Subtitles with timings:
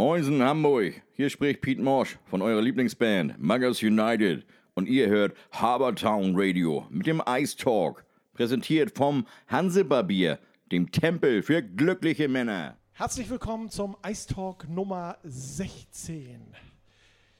[0.00, 6.32] Moinsen Hamburg, hier spricht Pete Morsch von eurer Lieblingsband Muggers United und ihr hört Habertown
[6.34, 10.38] Radio mit dem Ice Talk, präsentiert vom Hansebarbier,
[10.72, 12.78] dem Tempel für glückliche Männer.
[12.92, 16.46] Herzlich willkommen zum Ice Talk Nummer 16.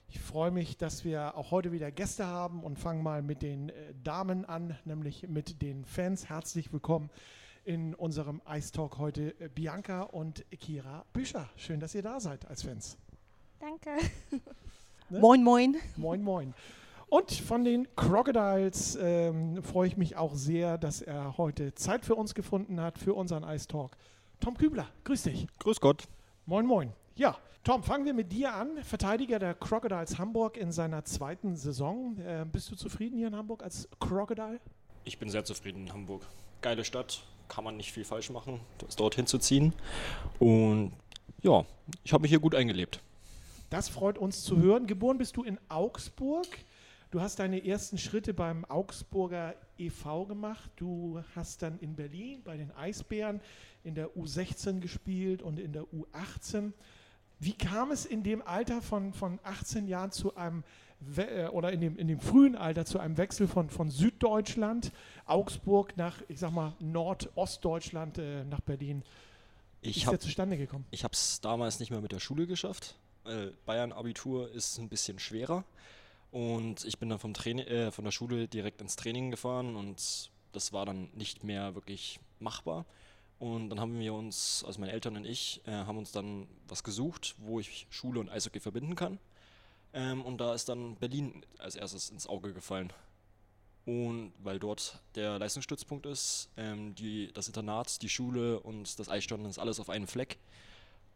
[0.08, 3.70] Ich freue mich, dass wir auch heute wieder Gäste haben und fangen mal mit den
[3.70, 6.28] äh, Damen an, nämlich mit den Fans.
[6.28, 7.08] Herzlich willkommen
[7.70, 11.48] in unserem Ice Talk heute äh, Bianca und Kira Büscher.
[11.54, 12.98] Schön, dass ihr da seid als Fans.
[13.60, 13.96] Danke.
[15.08, 15.18] Ne?
[15.18, 15.76] Moin, moin.
[15.96, 16.54] Moin, moin.
[17.08, 22.14] Und von den Crocodiles ähm, freue ich mich auch sehr, dass er heute Zeit für
[22.14, 23.96] uns gefunden hat, für unseren Ice Talk.
[24.38, 25.48] Tom Kübler, grüß dich.
[25.58, 26.04] Grüß Gott.
[26.46, 26.92] Moin, moin.
[27.16, 28.82] Ja, Tom, fangen wir mit dir an.
[28.82, 32.16] Verteidiger der Crocodiles Hamburg in seiner zweiten Saison.
[32.18, 34.60] Äh, bist du zufrieden hier in Hamburg als Crocodile?
[35.04, 36.26] Ich bin sehr zufrieden in Hamburg.
[36.62, 39.74] Geile Stadt, kann man nicht viel falsch machen, das dorthin zu ziehen.
[40.38, 40.92] Und
[41.42, 41.66] ja,
[42.04, 43.00] ich habe mich hier gut eingelebt.
[43.68, 44.86] Das freut uns zu hören.
[44.86, 46.46] Geboren bist du in Augsburg.
[47.10, 50.26] Du hast deine ersten Schritte beim Augsburger e.V.
[50.26, 50.70] gemacht.
[50.76, 53.40] Du hast dann in Berlin bei den Eisbären
[53.82, 56.72] in der U16 gespielt und in der U18.
[57.40, 60.62] Wie kam es in dem Alter von, von 18 Jahren zu einem,
[61.16, 64.92] äh, oder in dem, in dem frühen Alter zu einem Wechsel von, von Süddeutschland,
[65.30, 69.02] Augsburg nach, ich sag mal, Nordostdeutschland, äh, nach Berlin?
[69.82, 70.84] Wie Ich ist habe der zustande gekommen?
[71.12, 72.96] es damals nicht mehr mit der Schule geschafft.
[73.24, 75.64] weil Bayern-Abitur ist ein bisschen schwerer.
[76.30, 80.30] Und ich bin dann vom Traini äh, von der Schule direkt ins Training gefahren und
[80.52, 82.84] das war dann nicht mehr wirklich machbar.
[83.38, 86.84] Und dann haben wir uns, also meine Eltern und ich, äh, haben uns dann was
[86.84, 89.18] gesucht, wo ich Schule und Eishockey verbinden kann.
[89.92, 92.92] Ähm, und da ist dann Berlin als erstes ins Auge gefallen.
[93.90, 99.48] Und weil dort der Leistungsstützpunkt ist, ähm, die, das Internat, die Schule und das Eisstadion
[99.50, 100.38] ist alles auf einen Fleck.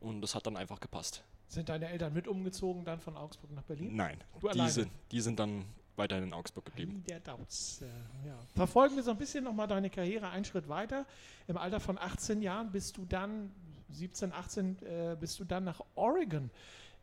[0.00, 1.22] Und das hat dann einfach gepasst.
[1.47, 3.95] Sind deine Eltern mit umgezogen dann von Augsburg nach Berlin?
[3.95, 4.70] Nein, Du die alleine?
[4.72, 5.64] sind, die sind dann
[5.95, 7.05] weiterhin in Augsburg geblieben.
[7.08, 7.80] Der Dauz.
[7.80, 8.36] Äh, ja.
[8.56, 11.07] Verfolgen wir so ein bisschen nochmal deine Karriere einen Schritt weiter.
[11.46, 13.52] Im Alter von 18 Jahren bist du dann,
[13.90, 16.51] 17, 18, äh, bist du dann nach Oregon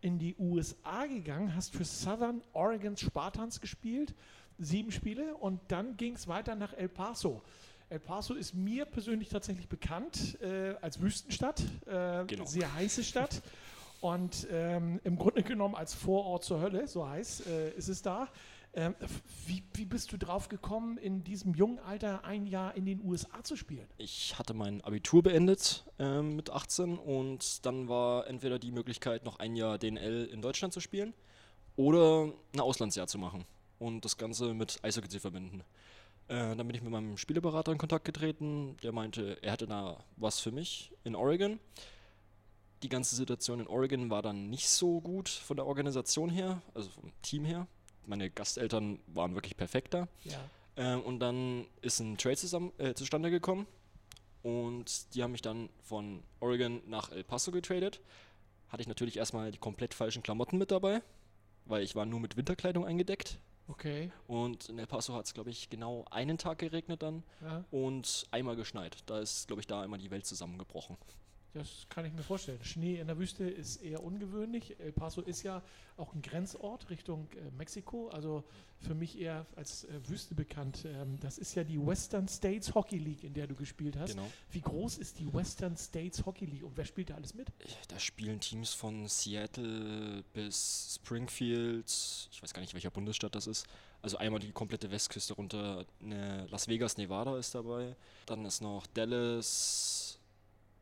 [0.02, 4.14] in die USA gegangen, hast für Southern Oregon Spartans gespielt,
[4.64, 7.42] sieben Spiele und dann ging es weiter nach El Paso.
[7.90, 12.46] El Paso ist mir persönlich tatsächlich bekannt äh, als Wüstenstadt, äh, Genau.
[12.46, 13.42] sehr heiße Stadt.
[14.00, 18.30] Und ähm, im Grunde genommen als Vorort zur Hölle, so heiß äh, ist es da.
[18.74, 18.96] Ähm,
[19.46, 23.44] wie, wie bist du drauf gekommen, in diesem jungen Alter ein Jahr in den USA
[23.44, 23.86] zu spielen?
[23.98, 29.40] Ich hatte mein Abitur beendet ähm, mit 18 und dann war entweder die Möglichkeit, noch
[29.40, 31.14] ein Jahr DNL in Deutschland zu spielen
[31.76, 33.44] oder ein Auslandsjahr zu machen
[33.81, 35.64] und das Ganze mit Eishockey zu verbinden.
[36.28, 39.97] Äh, dann bin ich mit meinem Spieleberater in Kontakt getreten, der meinte, er hätte da
[40.18, 41.59] was für mich in Oregon.
[42.84, 46.90] Die ganze Situation in Oregon war dann nicht so gut von der Organisation her, also
[46.92, 47.68] vom Team her.
[48.06, 50.08] Meine Gasteltern waren wirklich perfekt da.
[50.24, 50.40] Ja.
[50.78, 53.66] Ähm, und dann ist ein Trade zusammen, äh, zustande gekommen.
[54.44, 58.00] Und die haben mich dann von Oregon nach El Paso getradet.
[58.69, 61.02] Hatte ich natürlich erstmal die komplett falschen Klamotten mit dabei,
[61.66, 63.40] weil ich war nur mit Winterkleidung eingedeckt.
[63.72, 64.12] Okay.
[64.28, 68.28] Und in El Paso hat es, glaube ich, genau einen Tag geregnet dann Ja, und
[68.32, 68.98] einmal geschneit.
[69.06, 70.98] Da ist, glaube ich, da einmal die Welt zusammengebrochen.
[71.53, 72.59] Das kann ich mir vorstellen.
[72.63, 74.79] Schnee in der Wüste ist eher ungewöhnlich.
[74.79, 75.62] El Paso ist ja
[75.97, 78.09] auch ein Grenzort Richtung äh, Mexiko.
[78.09, 78.44] Also
[78.79, 80.85] für mich eher als äh, Wüste bekannt.
[80.85, 84.12] Ähm, das ist ja die Western States Hockey League, in der du gespielt hast.
[84.12, 84.29] Genau.
[84.51, 87.47] Wie groß ist die Western States Hockey League und wer spielt da alles mit?
[87.89, 91.88] Da spielen Teams von Seattle bis Springfield,
[92.31, 93.68] ich weiß gar nicht, welcher Bundesstaat das ist.
[94.01, 97.95] Also einmal die komplette Westküste runter, ne, Las Vegas, Nevada ist dabei.
[98.25, 100.11] Dann ist noch Dallas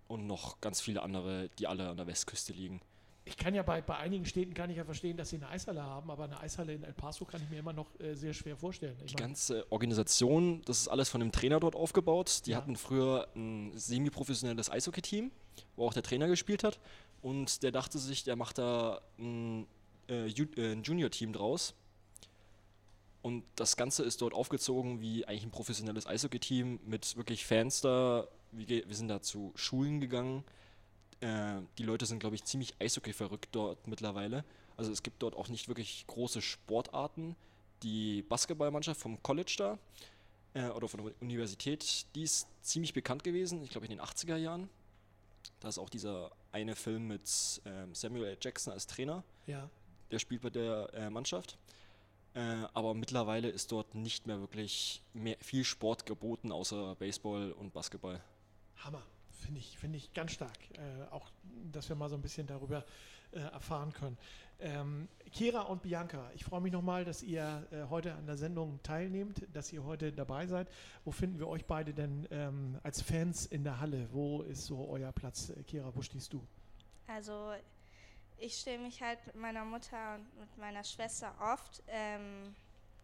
[0.10, 2.82] und noch ganz viele andere, die alle an der Westküste liegen.
[3.26, 5.84] Ich kann ja bei, bei einigen Städten kann ich ja verstehen, dass sie eine Eishalle
[5.84, 8.58] haben, aber eine Eishalle in El Paso kann ich mir immer noch äh, sehr schwer
[8.58, 8.98] vorstellen.
[9.06, 12.42] Ich Die ganze Organisation, das ist alles von dem Trainer dort aufgebaut.
[12.48, 12.58] Die Ja.
[12.58, 15.30] hatten früher ein semi-professionelles Eishockey-Team,
[15.76, 16.80] wo auch der Trainer gespielt hat.
[17.22, 19.68] Und der dachte sich, der macht da ein,
[20.08, 21.76] äh, äh, ein Junior-Team draus.
[23.22, 28.28] Und das Ganze ist dort aufgezogen wie eigentlich ein professionelles Eishockey-Team mit wirklich Fans da.
[28.52, 30.44] Wir, wir sind da zu Schulen gegangen.
[31.22, 34.44] Äh, die Leute sind, glaube ich, ziemlich Eishockey verrückt dort mittlerweile.
[34.78, 37.36] Also es gibt dort auch nicht wirklich große Sportarten.
[37.84, 39.80] Die Basketballmannschaft vom College da
[40.54, 44.38] äh, oder von der Universität, die ist ziemlich bekannt gewesen, ich glaube in den 80er
[44.38, 44.70] Jahren.
[45.60, 47.24] Da ist auch dieser eine Film mit
[47.66, 48.38] ähm, Samuel L.
[48.42, 49.70] Jackson als Trainer, ja.
[50.12, 51.58] der spielt bei der äh, Mannschaft.
[52.34, 57.74] Äh, aber mittlerweile ist dort nicht mehr wirklich mehr, viel Sport geboten, außer Baseball und
[57.74, 58.22] Basketball.
[58.80, 59.04] Hammer.
[59.32, 60.58] Finde ich, finde ich ganz stark.
[60.74, 61.30] Äh, auch,
[61.72, 62.86] dass wir mal so ein bisschen darüber
[63.32, 64.18] äh, erfahren können.
[64.60, 68.82] Ähm, Kira und Bianca, ich freue mich nochmal, dass ihr äh, heute an der Sendung
[68.84, 70.68] teilnehmt, dass ihr heute dabei seid.
[71.06, 74.10] Wo finden wir euch beide denn ähm, als Fans in der Halle?
[74.12, 75.50] Wo ist so euer Platz?
[75.50, 76.46] Äh, Kira, wo stehst du?
[77.08, 77.54] Also
[78.38, 82.56] ich stehe mich halt mit meiner Mutter und mit meiner Schwester oft ähm,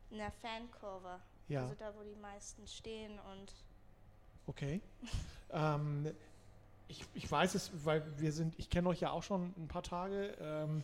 [0.09, 1.19] in der Fankurve.
[1.47, 1.61] Ja.
[1.61, 3.53] Also da, wo die meisten stehen und
[4.47, 4.81] Okay.
[5.51, 6.07] ähm,
[6.87, 9.81] ich, ich weiß es, weil wir sind, ich kenne euch ja auch schon ein paar
[9.83, 10.35] Tage.
[10.39, 10.83] Ähm,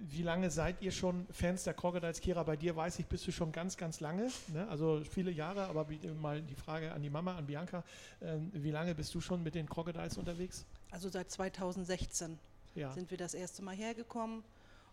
[0.00, 2.20] wie lange seid ihr schon Fans der Crocodiles?
[2.22, 4.30] Kira, bei dir weiß ich, bist du schon ganz, ganz lange.
[4.48, 4.66] Ne?
[4.70, 5.86] Also viele Jahre, aber
[6.18, 7.84] mal die Frage an die Mama, an Bianca.
[8.22, 10.64] Ähm, wie lange bist du schon mit den Crocodiles unterwegs?
[10.90, 12.38] Also seit 2016
[12.74, 12.90] Ja.
[12.92, 14.42] sind wir das erste Mal hergekommen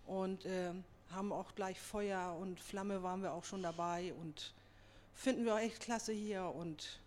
[0.05, 4.53] und ähm, haben auch gleich Feuer und Flamme waren wir auch schon dabei und
[5.13, 6.99] finden wir auch echt klasse hier und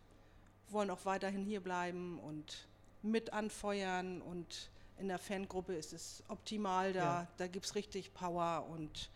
[0.71, 2.67] wollen auch weiterhin hier bleiben und
[3.03, 7.01] mit anfeuern und in der Fangruppe ist es optimal da.
[7.23, 7.27] Ja.
[7.37, 9.11] Da gibt es richtig Power und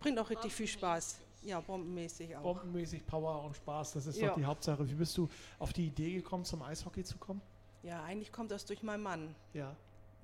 [0.00, 1.18] bringt auch richtig viel Spaß.
[1.44, 2.42] Ja, bombenmäßig auch.
[2.42, 4.28] Bombenmäßig Power und Spaß, das ist Ja.
[4.28, 4.88] doch die Hauptsache.
[4.88, 5.28] Wie bist du
[5.58, 7.40] auf die Idee gekommen, zum Eishockey zu kommen?
[7.82, 9.34] Ja, eigentlich kommt das durch meinen Mann.
[9.54, 9.74] Ja.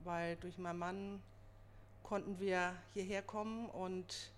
[0.05, 1.23] weil durch meinen Mann
[2.05, 4.31] konnten wir hierher kommen und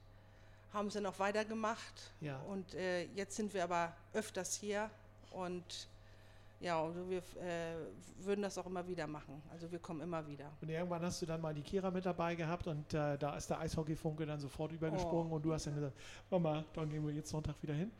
[0.72, 2.12] haben es dann auch weitergemacht.
[2.22, 2.38] Ja.
[2.48, 4.88] Und äh, jetzt sind wir aber öfters hier
[5.32, 5.86] und
[6.60, 7.74] ja, also wir äh,
[8.24, 9.40] würden das auch immer wieder machen.
[9.50, 10.50] Also wir kommen immer wieder.
[10.60, 13.48] Und irgendwann hast du dann mal die Kira mit dabei gehabt und äh, da ist
[13.48, 15.36] der Eishockeyfunke dann sofort übergesprungen Oh.
[15.36, 15.96] und du hast dann gesagt,
[16.30, 17.90] Mama, dann gehen wir jetzt Sonntag wieder hin.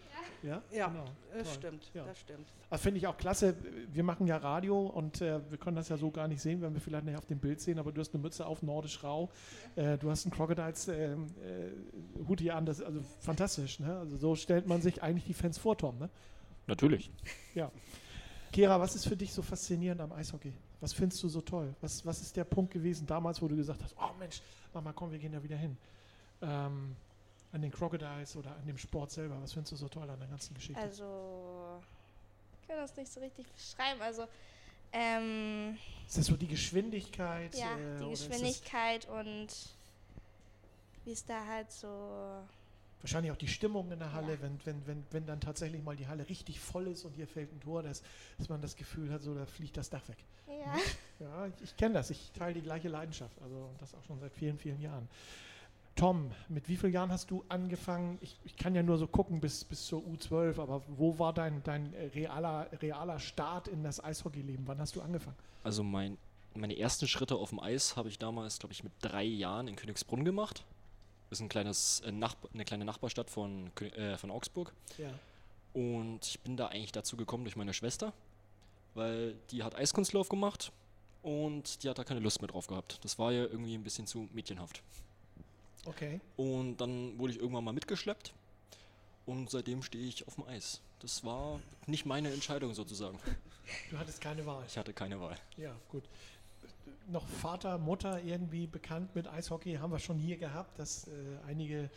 [0.42, 1.04] Ja, Ja, genau.
[1.32, 1.54] Das Toll.
[1.54, 2.04] stimmt, Ja.
[2.04, 2.46] das stimmt.
[2.68, 3.54] Das finde ich auch klasse.
[3.92, 6.74] Wir machen ja Radio und äh, wir können das ja so gar nicht sehen, wenn
[6.74, 9.30] wir vielleicht nicht auf dem Bild sehen, aber du hast eine Mütze auf, nordisch rau.
[9.76, 11.16] Äh, du hast einen Crocodiles äh, äh,
[12.28, 13.80] Hut hier an, das ist also fantastisch.
[13.80, 13.98] Ne?
[13.98, 15.98] Also so stellt man sich eigentlich die Fans vor, Tom.
[15.98, 16.10] Ne?
[16.66, 17.10] Natürlich.
[17.54, 17.70] Ja.
[18.52, 20.52] Kera, was ist für dich so faszinierend am Eishockey?
[20.80, 21.74] Was findest du so toll?
[21.80, 24.40] Was, was ist der Punkt gewesen damals, wo du gesagt hast, oh Mensch,
[24.72, 25.76] Mama, komm, wir gehen da wieder hin?
[26.42, 26.96] Ähm,
[27.52, 29.40] an den Crocodiles oder an dem Sport selber.
[29.42, 30.80] Was findest du so toll an der ganzen Geschichte?
[30.80, 31.80] also
[32.60, 34.00] ich kann das nicht so richtig beschreiben.
[34.00, 34.26] Also
[34.92, 35.76] ähm,
[36.06, 37.54] ist das so die Geschwindigkeit?
[37.54, 39.48] ja, äh, die Geschwindigkeit und
[41.04, 41.88] wie es da halt so
[43.02, 44.42] Wahrscheinlich auch die Stimmung in der Halle, Ja.
[44.42, 47.52] wenn, wenn, wenn, wenn dann tatsächlich mal die Halle richtig voll ist und hier fällt
[47.52, 48.02] ein Tor, dass,
[48.38, 50.18] dass man das Gefühl hat, so da fliegt das Dach weg.
[50.48, 50.76] ja.
[51.18, 52.10] Ja, ich, ich kenne das.
[52.10, 53.36] Ich teile die gleiche Leidenschaft.
[53.42, 55.06] Also und das auch schon seit vielen, vielen Jahren.
[55.96, 58.16] Tom, mit wie vielen Jahren hast du angefangen?
[58.22, 61.62] Ich, ich kann ja nur so gucken bis, bis zur U12, aber wo war dein,
[61.62, 64.66] dein äh, realer, realer Start in das Eishockeyleben?
[64.66, 65.36] Wann hast du angefangen?
[65.62, 66.16] Also mein,
[66.54, 69.76] meine ersten Schritte auf dem Eis habe ich damals, glaube ich, mit drei Jahren in
[69.76, 70.64] Königsbrunn gemacht.
[71.30, 74.72] Das ist ein kleines, äh, eine kleine Nachbarstadt von, äh, von Augsburg.
[74.98, 75.10] Ja.
[75.72, 78.12] Und ich bin da eigentlich dazu gekommen durch meine Schwester,
[78.94, 80.72] weil die hat Eiskunstlauf gemacht
[81.22, 82.98] und die hat da keine Lust mehr drauf gehabt.
[83.04, 84.82] Das war ja irgendwie ein bisschen zu mädchenhaft.
[85.84, 86.20] Okay.
[86.36, 88.34] Und dann wurde ich irgendwann mal mitgeschleppt
[89.26, 90.80] und seitdem stehe ich auf dem Eis.
[90.98, 93.18] Das war nicht meine Entscheidung sozusagen.
[93.88, 94.64] Du hattest keine Wahl.
[94.66, 95.36] Ich hatte keine Wahl.
[95.56, 96.02] Ja, gut.
[97.08, 101.10] Noch Vater, Mutter irgendwie bekannt mit Eishockey haben wir schon hier gehabt, dass äh,
[101.46, 101.90] einige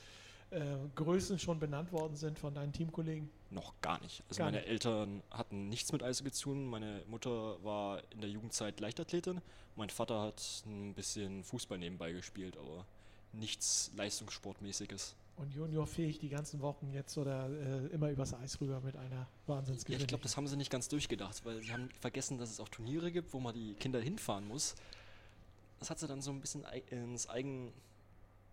[0.50, 3.30] äh, Größen schon benannt worden sind von deinen Teamkollegen.
[3.50, 4.24] Noch gar nicht.
[4.30, 4.70] Also Gar meine nicht.
[4.70, 6.68] Eltern hatten nichts mit Eishockey zu tun.
[6.68, 9.42] Meine Mutter war in der Jugendzeit Leichtathletin.
[9.76, 12.86] Mein Vater hat ein bisschen Fußball nebenbei gespielt, aber
[13.32, 15.16] nichts Leistungssportmäßiges.
[15.36, 19.10] Und Junior fähig die ganzen Wochen jetzt oder äh, immer übers Eis rüber mit einer
[19.16, 20.02] Ja, Wahnsinnsgewinnung.
[20.02, 22.70] ich glaube, das haben sie nicht ganz durchgedacht, weil sie haben vergessen, dass es auch
[22.70, 24.76] Turniere gibt, wo man die Kinder hinfahren muss.
[25.80, 27.74] Das hat sie dann so ein bisschen ins, eigen,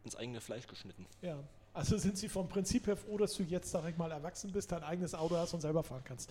[0.05, 1.07] ins eigene Fleisch geschnitten.
[1.23, 1.39] ja.
[1.73, 4.73] Also sind sie vom Prinzip her froh, dass du jetzt, sag ich mal, erwachsen bist,
[4.73, 6.29] dein eigenes Auto hast und selber fahren kannst.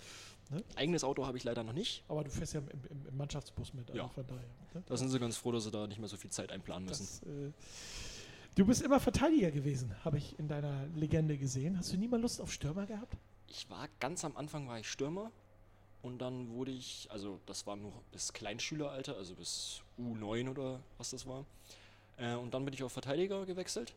[0.76, 2.04] Eigenes Auto habe ich leider noch nicht.
[2.08, 4.08] Aber du fährst ja im, im, im Mannschaftsbus mit, also Ja.
[4.08, 4.42] von daher.
[4.74, 4.82] Ne?
[4.84, 7.06] Da sind sie ganz froh, dass sie da nicht mehr so viel Zeit einplanen müssen.
[7.06, 7.52] Das, äh,
[8.54, 11.78] du bist immer Verteidiger gewesen, habe ich in deiner Legende gesehen.
[11.78, 13.16] Hast du nie mal Lust auf Stürmer gehabt?
[13.48, 15.30] Ich war ganz am Anfang war ich Stürmer
[16.02, 21.10] und dann wurde ich, also das war nur bis Kleinschüleralter, also bis U9 oder was
[21.10, 21.44] das war.
[22.16, 23.94] Äh, und dann bin ich auf Verteidiger gewechselt.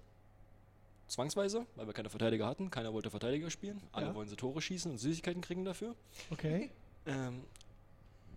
[1.08, 2.72] Zwangsweise, weil wir keine Verteidiger hatten.
[2.72, 3.82] Keiner wollte Verteidiger spielen.
[3.92, 4.16] Alle Ja.
[4.16, 5.96] wollen sie Tore schießen und Süßigkeiten kriegen dafür.
[6.32, 6.72] Okay.
[7.06, 7.44] Ähm,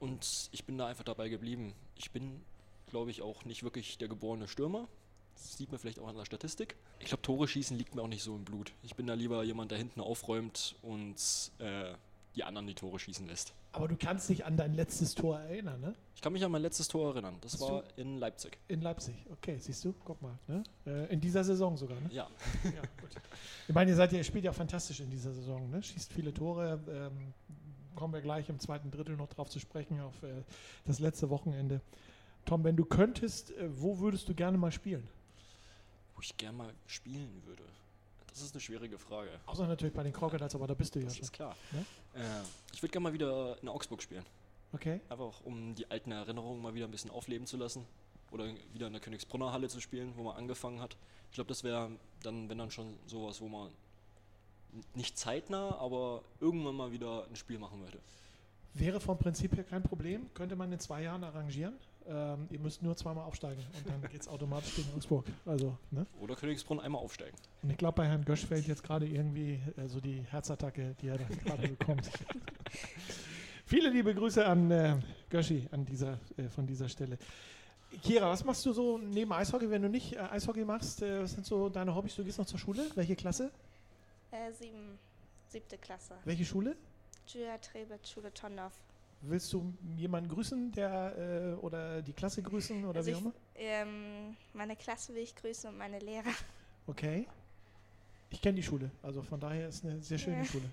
[0.00, 1.72] und ich bin da einfach dabei geblieben.
[1.96, 2.42] Ich bin,
[2.88, 4.88] glaube ich, auch nicht wirklich der geborene Stürmer.
[5.36, 6.76] Das sieht man vielleicht auch an der Statistik.
[6.98, 8.72] Ich glaube, Tore schießen liegt mir auch nicht so im Blut.
[8.82, 11.16] Ich bin da lieber jemand, der hinten aufräumt und
[11.58, 11.94] äh,
[12.34, 13.54] die anderen die Tore schießen lässt.
[13.72, 15.94] Aber du kannst dich an dein letztes Tor erinnern, ne?
[16.14, 17.36] Ich kann mich an mein letztes Tor erinnern.
[17.42, 18.58] Das Hast war in Leipzig.
[18.68, 19.14] In Leipzig.
[19.30, 19.94] Okay, siehst du?
[20.04, 20.38] Guck mal.
[20.48, 20.62] Ne?
[20.86, 22.08] Äh, in dieser Saison sogar, ne?
[22.10, 22.28] Ja,
[22.64, 23.10] Ja, gut.
[23.68, 25.82] Ich meine, ihr seid ja, ihr spielt ja fantastisch in dieser Saison, ne?
[25.82, 26.80] Schießt viele Tore.
[26.88, 27.34] Ähm,
[27.94, 30.42] kommen wir gleich im zweiten Drittel noch drauf zu sprechen, auf äh,
[30.84, 31.80] das letzte Wochenende.
[32.44, 35.08] Tom, wenn du könntest, äh, wo würdest du gerne mal spielen?
[36.16, 37.62] Wo ich gerne mal spielen würde.
[38.28, 39.30] Das ist eine schwierige Frage.
[39.46, 41.22] Außer natürlich bei den Crocodiles, aber da bist du ja Das schon.
[41.24, 41.56] ist klar.
[41.72, 41.84] Ne?
[42.14, 42.24] Äh,
[42.74, 44.24] ich würde gerne mal wieder in Augsburg spielen.
[44.72, 45.00] Okay.
[45.08, 47.86] Einfach um die alten Erinnerungen mal wieder ein bisschen aufleben zu lassen.
[48.32, 50.96] Oder wieder in der Königsbrunner Halle zu spielen, wo man angefangen hat.
[51.30, 51.90] Ich glaube, das wäre
[52.22, 53.70] dann, wenn dann schon sowas, wo man
[54.94, 57.98] nicht zeitnah, aber irgendwann mal wieder ein Spiel machen würde.
[58.74, 60.28] Wäre vom Prinzip her kein Problem.
[60.34, 61.74] Könnte man in zwei Jahren arrangieren.
[62.08, 65.26] Ähm, ihr müsst nur zweimal aufsteigen und dann geht es automatisch gegen Augsburg.
[65.44, 66.06] Also, ne?
[66.20, 67.36] Oder Königsbrunn einmal aufsteigen.
[67.62, 71.08] Und ich glaube, bei Herrn Gösch fällt jetzt gerade irgendwie äh, so die Herzattacke, die
[71.08, 72.08] er da gerade bekommt.
[73.64, 74.96] Viele liebe Grüße an äh,
[75.28, 77.18] Göschi an dieser, äh, von dieser Stelle.
[78.02, 81.02] Kira, was machst du so neben Eishockey, wenn du nicht äh, Eishockey machst?
[81.02, 82.14] Äh, was sind so deine Hobbys?
[82.14, 82.88] Du gehst noch zur Schule?
[82.94, 83.50] Welche Klasse?
[84.30, 84.98] Äh, sieben,
[85.48, 86.14] siebte Klasse.
[86.24, 86.76] Welche Schule?
[87.26, 88.74] Julia Trebet, Schule Tondorf.
[89.22, 93.32] Willst du jemanden grüßen, der äh, oder die Klasse grüßen oder Also wie auch immer?
[93.56, 96.30] ähm, meine Klasse will ich grüßen und meine Lehrer.
[96.86, 97.26] Okay.
[98.30, 100.44] Ich kenne die Schule, also von daher ist eine sehr schöne Ja.
[100.44, 100.64] Schule.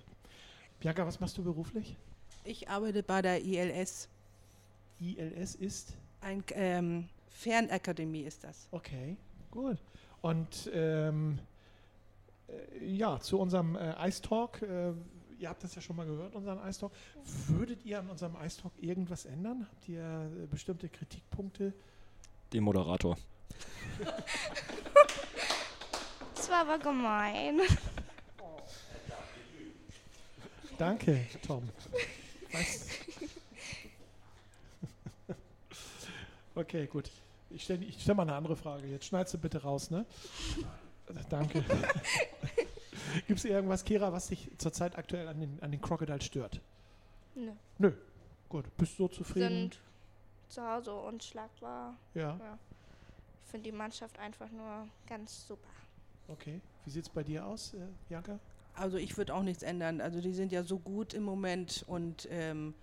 [0.80, 1.96] Bianca, was machst du beruflich?
[2.44, 4.08] Ich arbeite bei der ILS.
[5.00, 5.94] ILS ist?
[6.20, 8.68] Ein ähm, Fernakademie ist das.
[8.70, 9.16] Okay,
[9.50, 9.78] gut.
[10.20, 11.38] Und ähm,
[12.48, 14.62] äh, ja, zu unserem äh, Eistalk.
[14.62, 14.92] Äh,
[15.38, 16.92] ihr habt das ja schon mal gehört, unseren Eistalk.
[17.48, 19.66] Würdet ihr an unserem Eistalk irgendwas ändern?
[19.70, 21.72] Habt ihr äh, bestimmte Kritikpunkte?
[22.52, 23.16] Den Moderator.
[26.34, 27.60] Das war aber gemein.
[30.76, 31.68] Danke, Tom.
[36.54, 37.10] Okay, gut.
[37.50, 38.86] Ich stelle ich stell mal eine andere Frage.
[38.86, 40.04] Jetzt schneidest du bitte raus, ne?
[41.28, 41.64] Danke.
[43.26, 46.60] Gibt es irgendwas, Kira, was dich zurzeit aktuell an den, an den Crocodiles stört?
[47.34, 47.52] Nö.
[47.78, 47.92] Nö.
[48.48, 48.64] Gut.
[48.76, 49.48] Bist du so zufrieden?
[49.48, 49.80] Sind
[50.48, 51.96] zu Hause unschlagbar.
[52.14, 52.38] Ja.
[53.44, 55.68] Ich finde die Mannschaft einfach nur ganz super.
[56.28, 56.60] Okay.
[56.84, 58.38] Wie sieht es bei dir aus, äh, Bianca?
[58.74, 60.00] Also ich würde auch nichts ändern.
[60.00, 62.74] Also die sind ja so gut im Moment und ähm,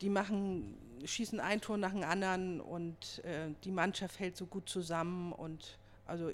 [0.00, 4.68] die machen, schießen ein Tor nach dem anderen und äh, die Mannschaft hält so gut
[4.68, 6.30] zusammen und also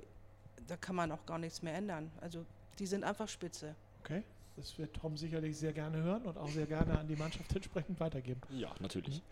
[0.66, 2.10] da kann man auch gar nichts mehr ändern.
[2.20, 2.44] Also
[2.80, 3.76] die sind einfach spitze.
[4.00, 4.24] Okay.
[4.56, 8.00] Das wird Tom sicherlich sehr gerne hören und auch sehr gerne an die Mannschaft entsprechend
[8.00, 8.40] weitergeben.
[8.50, 9.22] Ja, natürlich.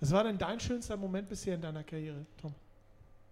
[0.00, 2.54] Was war denn dein schönster Moment bisher in deiner Karriere, Tom?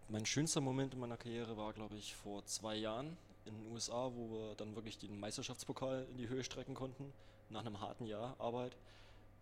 [0.08, 4.10] Mein schönster Moment in meiner Karriere war, glaube ich, vor zwei Jahren in den USA,
[4.14, 7.12] wo wir dann wirklich den Meisterschaftspokal in die Höhe strecken konnten,
[7.48, 8.76] nach einem harten Jahr Arbeit.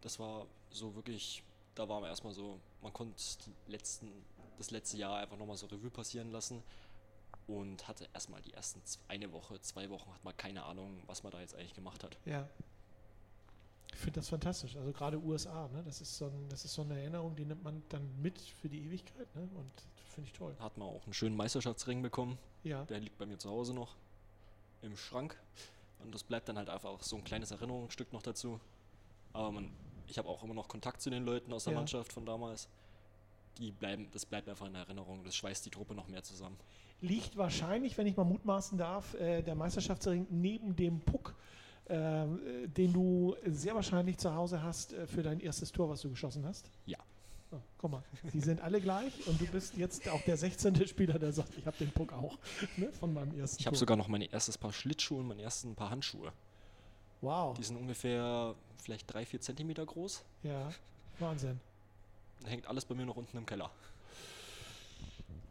[0.00, 1.42] Das war so wirklich,
[1.74, 3.16] da waren wir erstmal so, man konnte
[3.46, 4.10] die letzten,
[4.56, 6.62] das letzte Jahr einfach nochmal so Revue passieren lassen
[7.46, 11.32] und hatte erstmal die ersten eine Woche, zwei Wochen, hat man keine Ahnung, was man
[11.32, 12.16] da jetzt eigentlich gemacht hat.
[12.24, 12.48] Ja.
[13.92, 14.76] Ich finde das fantastisch.
[14.76, 15.82] Also gerade USA, ne?
[15.84, 18.68] das, ist so ein, das ist so eine Erinnerung, die nimmt man dann mit für
[18.68, 19.34] die Ewigkeit.
[19.34, 19.42] Ne?
[19.54, 19.70] Und
[20.10, 20.54] finde ich toll.
[20.58, 22.38] Hat man auch einen schönen Meisterschaftsring bekommen.
[22.62, 22.84] Ja.
[22.84, 23.96] Der liegt bei mir zu Hause noch
[24.82, 25.36] im Schrank.
[26.00, 28.60] Und das bleibt dann halt einfach so ein kleines Erinnerungsstück noch dazu.
[29.32, 29.70] Aber man,
[30.06, 31.78] ich habe auch immer noch Kontakt zu den Leuten aus der Ja.
[31.78, 32.68] Mannschaft von damals.
[33.58, 35.24] Die bleiben, das bleibt einfach in Erinnerung.
[35.24, 36.56] Das schweißt die Truppe noch mehr zusammen.
[37.02, 41.34] Liegt wahrscheinlich, wenn ich mal mutmaßen darf, äh, der Meisterschaftsring neben dem Puck,
[41.86, 42.26] äh,
[42.76, 46.44] den du sehr wahrscheinlich zu Hause hast äh, für dein erstes Tor, was du geschossen
[46.44, 46.70] hast.
[46.86, 46.98] Ja.
[47.52, 48.02] Oh, guck mal,
[48.32, 50.86] die sind alle gleich und du bist jetzt auch der 16.
[50.86, 52.38] Spieler, der sagt, ich habe den Puck auch
[52.76, 55.74] ne, von meinem ersten Ich habe sogar noch mein erstes Paar Schlittschuhe und mein ersten
[55.74, 56.32] Paar Handschuhe.
[57.22, 60.22] Wow, Die sind ungefähr vielleicht drei, vier Zentimeter groß.
[60.42, 60.70] ja,
[61.18, 61.58] Wahnsinn.
[62.42, 63.70] Da hängt alles bei mir noch unten im Keller.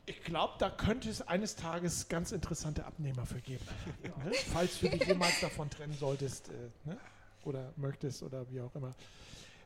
[0.10, 3.63] Ich glaube, da könnte es eines Tages ganz interessante Abnehmer für geben.
[4.04, 4.32] ne?
[4.51, 6.98] Falls du dich jemals davon trennen solltest äh, ne?
[7.46, 8.96] oder möchtest oder wie auch immer.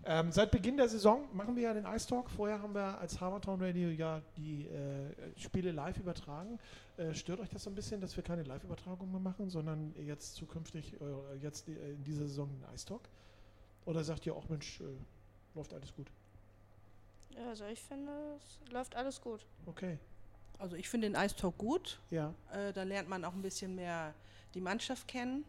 [0.03, 2.29] Ähm, seit Beginn der Saison machen wir ja den Ice Talk.
[2.29, 6.59] Vorher haben wir als Harvardtown Radio ja die äh, Spiele live übertragen.
[6.97, 10.35] Äh, stört euch das so ein bisschen, dass wir keine Live-Übertragung mehr machen, sondern jetzt
[10.35, 13.07] zukünftig, äh, jetzt äh, in dieser Saison den Ice Talk?
[13.85, 14.83] Oder sagt ihr auch, Mensch, äh,
[15.55, 16.12] läuft alles gut?
[17.29, 19.45] Ja, Also ich finde, es läuft alles gut.
[19.65, 19.97] Okay,
[20.60, 22.00] Also ich finde den Eistalk gut.
[22.10, 22.33] ja.
[22.53, 24.13] Äh, da lernt man auch ein bisschen mehr
[24.53, 25.43] die Mannschaft kennen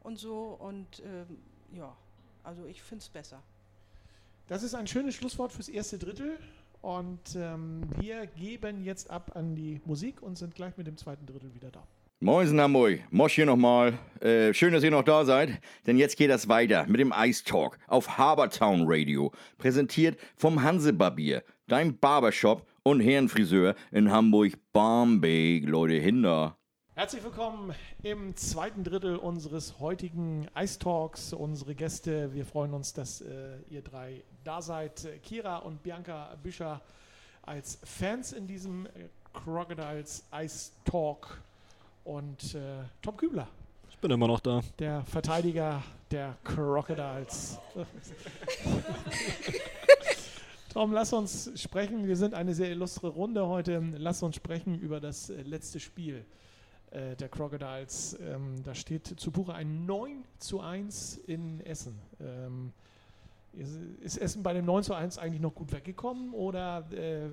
[0.00, 0.56] und so.
[0.58, 1.38] Und ähm,
[1.72, 1.94] ja,
[2.42, 3.42] also ich finde es besser.
[4.48, 6.38] Das ist ein schönes Schlusswort fürs erste Drittel.
[6.80, 11.26] Und ähm, wir geben jetzt ab an die Musik und sind gleich mit dem zweiten
[11.26, 11.82] Drittel wieder da.
[12.20, 13.96] Moin Hamburg, Mosch hier nochmal.
[14.20, 17.44] Äh, schön, dass ihr noch da seid, denn jetzt geht das weiter mit dem Ice
[17.44, 19.32] Talk auf Habertown Radio.
[19.56, 25.68] Präsentiert vom Hansebarbier, dein Barbershop und Herrenfriseur in Hamburg-Barmbek.
[25.68, 26.56] Leute, hinter.
[26.94, 31.32] Herzlich willkommen im zweiten Drittel unseres heutigen Ice Talks.
[31.32, 35.06] Unsere Gäste, wir freuen uns, dass äh, ihr drei da seid.
[35.22, 36.80] Kira und Bianca Büscher
[37.42, 38.90] als Fans in diesem äh,
[39.34, 41.40] Crocodiles Ice Talk
[42.04, 42.58] und äh,
[43.02, 43.48] Tom Kübler,
[43.90, 44.62] Ich bin immer noch da.
[44.78, 47.58] der Verteidiger der Crocodiles.
[50.78, 52.06] Tom, lass uns sprechen.
[52.06, 53.82] Wir sind eine sehr illustre Runde heute.
[53.96, 56.24] Lass uns sprechen über das äh, letzte Spiel
[56.92, 58.16] äh, der Crocodiles.
[58.22, 61.98] Ähm, da steht zu Buche ein 9 zu 1 in Essen.
[62.20, 62.72] Ähm,
[63.54, 67.28] ist, ist Essen bei dem 9 zu 1 eigentlich noch gut weggekommen oder äh,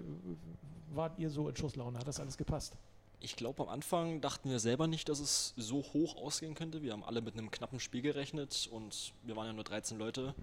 [0.95, 1.99] wart ihr so in Schusslaune?
[1.99, 2.75] Hat das alles gepasst?
[3.19, 6.81] Ich glaube, am Anfang dachten wir selber nicht, dass es so hoch ausgehen könnte.
[6.81, 10.33] Wir haben alle mit einem knappen Spiel gerechnet und wir waren ja nur 13 Leute.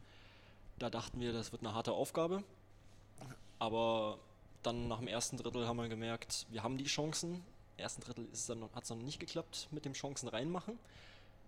[0.79, 2.45] Da dachten wir, das wird eine harte Aufgabe.
[3.63, 4.19] Aber
[4.65, 7.35] dann nach dem ersten Drittel haben wir gemerkt, wir haben die Chancen.
[7.77, 10.81] Im ersten Drittel hat es dann, dann nicht geklappt mit dem Chancen reinmachen.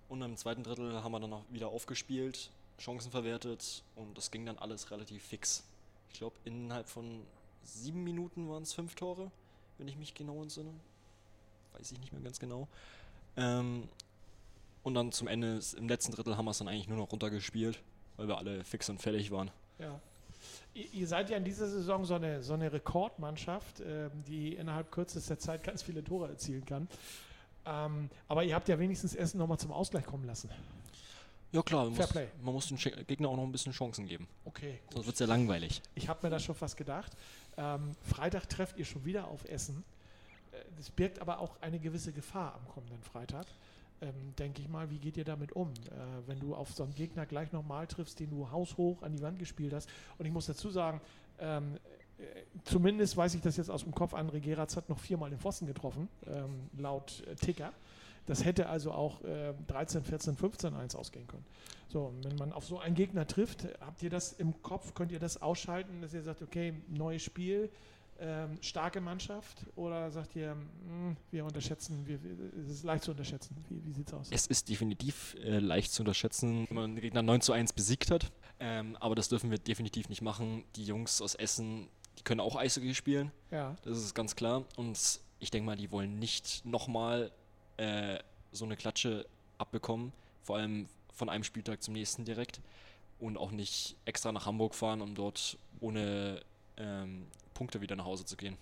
[0.09, 4.47] Und im zweiten Drittel haben wir dann noch wieder aufgespielt, Chancen verwertet und das ging
[4.47, 5.65] dann alles relativ fix.
[6.13, 7.27] Ich glaube, innerhalb von
[7.65, 9.33] sieben Minuten waren es fünf Tore,
[9.79, 10.73] wenn ich mich genau entsinne
[11.73, 12.69] weiß ich nicht mehr ganz genau.
[13.37, 13.89] Ähm,
[14.85, 17.83] und dann zum Ende, im letzten Drittel haben wir es dann eigentlich nur noch runtergespielt,
[18.17, 19.51] weil wir alle fix und fertig waren.
[19.81, 20.01] Ja.
[20.75, 25.39] Ihr, seid ja in dieser Saison so eine, so eine Rekordmannschaft, ähm, die innerhalb kürzester
[25.39, 26.89] Zeit ganz viele Tore erzielen kann.
[27.67, 30.51] Ähm, aber ihr habt ja wenigstens Essen nochmal zum Ausgleich kommen lassen.
[31.53, 32.27] Ja klar, man Fair muss, play.
[32.43, 34.27] man muss den Gegner auch noch ein bisschen Chancen geben.
[34.45, 35.81] Okay, Sonst wird es ja langweilig.
[35.95, 37.13] Ich habe mir das schon fast gedacht.
[37.57, 39.85] Ähm, Freitag trefft ihr schon wieder auf Essen.
[40.51, 43.47] Äh, Das birgt aber auch eine gewisse Gefahr am kommenden Freitag.
[44.05, 45.73] Ähm, Denke ich mal, wie geht ihr damit um, äh,
[46.27, 49.39] wenn du auf so einen Gegner gleich nochmal triffst, den du haushoch an die Wand
[49.39, 49.89] gespielt hast?
[50.19, 51.01] Und ich muss dazu sagen,
[51.39, 51.77] ähm,
[52.19, 52.23] äh,
[52.65, 55.67] zumindest weiß ich das jetzt aus dem Kopf, André Geratz hat noch viermal den Pfosten
[55.67, 57.73] getroffen, ähm, laut äh, Ticker.
[58.27, 61.45] Das hätte also auch äh, 13, 14, 15, 1 ausgehen können.
[61.89, 65.19] So, wenn man auf so einen Gegner trifft, habt ihr das im Kopf, könnt ihr
[65.19, 67.71] das ausschalten, dass ihr sagt, okay, neues Spiel,
[68.21, 72.31] ähm, starke Mannschaft oder sagt ihr, mh, wir unterschätzen, wir, wir,
[72.65, 73.57] es ist leicht zu unterschätzen?
[73.69, 74.29] Wie, wie sieht es aus?
[74.31, 78.11] Es ist definitiv äh, leicht zu unterschätzen, wenn man den Gegner 9 zu 1 besiegt
[78.11, 78.31] hat.
[78.61, 80.65] Ähm, aber das dürfen wir definitiv nicht machen.
[80.77, 83.33] Die Jungs aus Essen, die können auch Eishockey spielen.
[83.51, 84.65] Ja, Das ist ganz klar.
[84.77, 87.33] Und ich denke mal, die wollen nicht nochmal
[87.77, 88.19] äh,
[88.53, 89.27] so eine Klatsche
[89.59, 90.13] abbekommen.
[90.43, 92.61] Vor allem von einem Spieltag zum nächsten direkt.
[93.19, 96.41] Und auch nicht extra nach Hamburg fahren, um dort ohne
[96.77, 98.57] ähm, Punkte wieder nach Hause zu gehen.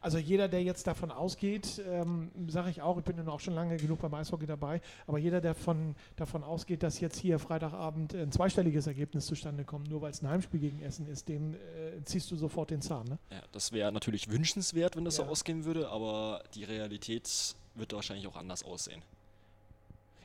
[0.00, 3.54] also jeder, der jetzt davon ausgeht, ähm, sage ich auch, ich bin ja auch schon
[3.54, 8.14] lange genug beim Eishockey dabei, aber jeder, der von, davon ausgeht, dass jetzt hier Freitagabend
[8.14, 11.58] ein zweistelliges Ergebnis zustande kommt, nur weil es ein Heimspiel gegen Essen ist, dem äh,
[12.04, 13.18] ziehst du sofort den Zahn, ne?
[13.30, 15.24] Ja, das wäre natürlich wünschenswert, wenn das Ja.
[15.24, 19.02] so ausgehen würde, aber die Realität wird wahrscheinlich auch anders aussehen.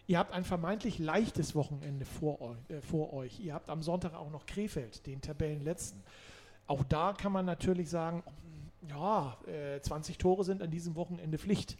[0.08, 3.39] Ihr habt ein vermeintlich leichtes Wochenende vor euch, äh, vor euch.
[3.39, 6.02] Ihr habt am Sonntag auch noch Krefeld, den Tabellenletzten.
[6.69, 8.21] Auch da kann man natürlich sagen,
[8.88, 11.77] ja, äh, 20 Tore sind an diesem Wochenende Pflicht.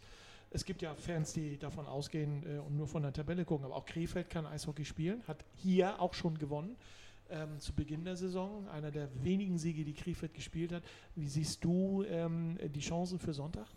[0.50, 3.76] Es gibt ja Fans, die davon ausgehen äh, und nur von der Tabelle gucken, aber
[3.76, 6.74] auch Krefeld kann Eishockey spielen, hat hier auch schon gewonnen.
[7.30, 10.82] Ähm, zu Beginn der Saison, einer der wenigen Siege, die Krefeld gespielt hat.
[11.14, 13.68] Wie siehst du ähm, die Chancen für Sonntag?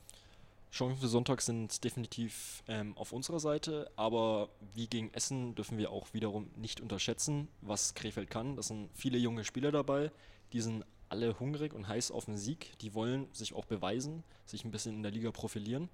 [0.71, 5.91] Chancen für Sonntag sind definitiv ähm, auf unserer Seite, aber wie gegen Essen dürfen wir
[5.91, 8.55] auch wiederum nicht unterschätzen, was Krefeld kann.
[8.55, 10.11] Das sind viele junge Spieler dabei,
[10.53, 12.75] die sind alle hungrig und heiß auf den Sieg.
[12.79, 15.87] Die wollen sich auch beweisen, sich ein bisschen in der Liga profilieren.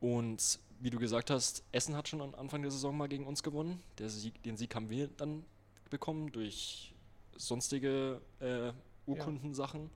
[0.00, 3.42] Und wie du gesagt hast, Essen hat schon am Anfang der Saison mal gegen uns
[3.42, 3.82] gewonnen.
[3.98, 5.46] Sieg, den Sieg haben wir dann
[5.88, 6.92] bekommen durch
[7.38, 8.72] sonstige äh,
[9.06, 9.88] Urkundensachen.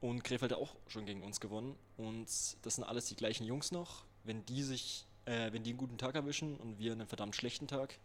[0.00, 1.76] Und Krefeld hat auch schon gegen uns gewonnen.
[1.98, 2.28] Und
[2.62, 4.04] das sind alles die gleichen Jungs noch.
[4.24, 7.68] Wenn die sich, äh, wenn die einen guten Tag erwischen und wir einen verdammt schlechten
[7.68, 7.98] Tag,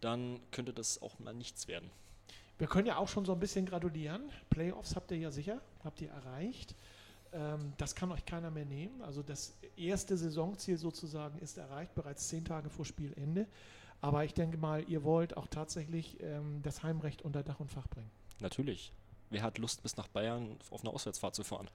[0.00, 1.90] dann könnte das auch mal nichts werden.
[2.58, 4.22] Wir können ja auch schon so ein bisschen gratulieren.
[4.50, 6.74] Playoffs habt ihr ja sicher, habt ihr erreicht.
[7.32, 9.02] Ähm, das kann euch keiner mehr nehmen.
[9.02, 13.46] Also das erste Saisonziel sozusagen ist erreicht, bereits zehn Tage vor Spielende.
[14.00, 17.88] Aber ich denke mal, ihr wollt auch tatsächlich ähm, das Heimrecht unter Dach und Fach
[17.88, 18.10] bringen.
[18.40, 18.92] Natürlich.
[19.30, 21.68] Wer hat Lust, bis nach Bayern auf eine Auswärtsfahrt zu fahren?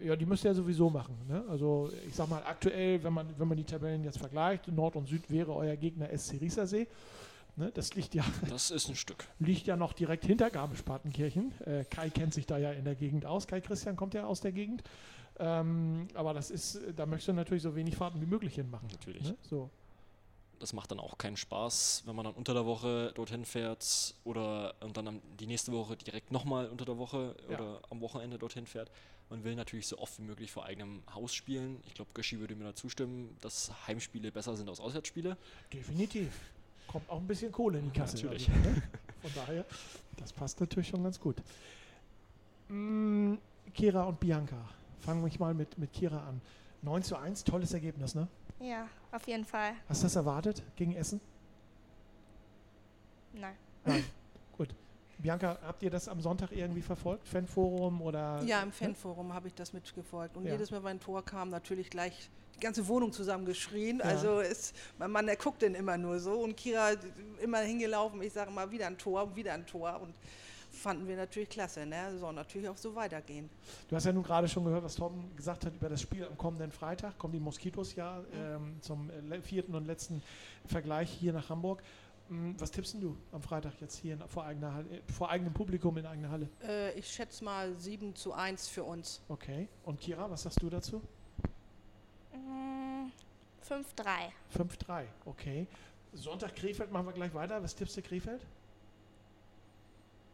[0.00, 1.16] Ja, die müsst ihr ja sowieso machen.
[1.28, 1.44] Ne?
[1.48, 5.06] Also ich sag mal, aktuell, wenn man, wenn man die Tabellen jetzt vergleicht, Nord und
[5.06, 6.88] Süd wäre euer Gegner SC Riesersee.
[7.56, 7.70] Ne?
[7.72, 9.26] Das liegt ja Das ist ein Stück.
[9.38, 11.52] liegt ja noch direkt hinter Garmisch-Partenkirchen.
[11.62, 13.46] Äh, Kai kennt sich da ja in der Gegend aus.
[13.46, 14.82] Kai Christian kommt ja aus der Gegend.
[15.38, 18.88] Ähm, aber das ist, da möchtest du natürlich so wenig Fahrten wie möglich hinmachen.
[18.90, 19.22] Natürlich.
[19.24, 19.36] Ne?
[19.42, 19.70] So.
[20.60, 24.74] Das macht dann auch keinen Spaß, wenn man dann unter der Woche dorthin fährt oder
[24.80, 27.54] und dann die nächste Woche direkt nochmal unter der Woche Ja.
[27.56, 28.90] oder am Wochenende dorthin fährt.
[29.30, 31.80] Man will natürlich so oft wie möglich vor eigenem Haus spielen.
[31.86, 35.36] Ich glaube, Göschi würde mir da zustimmen, dass Heimspiele besser sind als Auswärtsspiele.
[35.72, 36.30] Definitiv.
[36.88, 38.16] Kommt auch ein bisschen Kohle in die Kasse.
[38.16, 38.48] Natürlich.
[38.48, 38.82] Also, ne?
[39.22, 39.64] Von daher,
[40.16, 41.36] das passt natürlich schon ganz gut.
[42.68, 43.34] Mm,
[43.72, 44.56] Kira und Bianca.
[45.00, 46.40] Fangen wir mal mit, mit Kira an.
[46.82, 48.28] 9 zu 1, tolles Ergebnis, ne?
[48.60, 49.72] Ja, auf jeden Fall.
[49.88, 51.20] Hast du das erwartet gegen Essen?
[53.32, 53.56] Nein.
[53.84, 54.04] Nein.
[55.24, 57.26] Bianca, habt ihr das am Sonntag irgendwie verfolgt?
[57.26, 58.42] Fanforum oder?
[58.44, 58.72] Ja, im ne?
[58.74, 60.36] Fanforum habe ich das mitgefolgt.
[60.36, 60.52] Und Ja.
[60.52, 64.00] jedes Mal, wenn ein Tor kam, natürlich gleich die ganze Wohnung zusammengeschrien.
[64.00, 64.04] Ja.
[64.04, 66.40] Also ist, mein Mann, der guckt dann immer nur so.
[66.40, 66.90] Und Kira
[67.42, 68.20] immer hingelaufen.
[68.20, 69.98] Ich sage mal, wieder ein Tor, wieder ein Tor.
[70.02, 70.14] Und
[70.70, 71.86] fanden wir natürlich klasse.
[71.86, 72.18] Ne?
[72.18, 73.48] Soll natürlich auch so weitergehen.
[73.88, 76.36] Du hast ja nun gerade schon gehört, was Tom gesagt hat über das Spiel am
[76.36, 77.16] kommenden Freitag.
[77.16, 80.22] Kommen die Moskitos ja ähm, zum äh, vierten und letzten
[80.66, 81.82] Vergleich hier nach Hamburg.
[82.28, 85.28] Hm, Was tippst denn du am Freitag jetzt hier in, vor, eigener, Halle- äh, vor
[85.30, 86.48] eigenem Publikum in eigener Halle?
[86.62, 89.20] Äh, ich schätze mal 7 zu 1 für uns.
[89.28, 89.68] Okay.
[89.84, 91.02] Und Kira, was sagst du dazu?
[92.32, 93.10] Mm,
[93.62, 94.32] 5-3.
[94.56, 95.04] 5-3.
[95.26, 95.66] Okay.
[96.14, 97.62] Sonntag Krefeld machen wir gleich weiter.
[97.62, 98.40] Was tippst du Krefeld?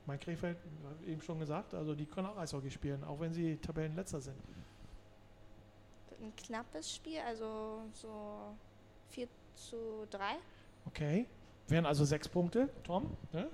[0.07, 0.59] Mein Krefeld,
[1.03, 4.37] ich eben schon gesagt, also die können auch Eishockey spielen, auch wenn sie Tabellenletzter sind.
[6.21, 8.55] Ein knappes Spiel, also so
[9.11, 10.37] 4 zu 3.
[10.87, 11.27] Okay.
[11.71, 12.69] Wären also sechs Punkte.
[12.83, 13.49] Tom, ne?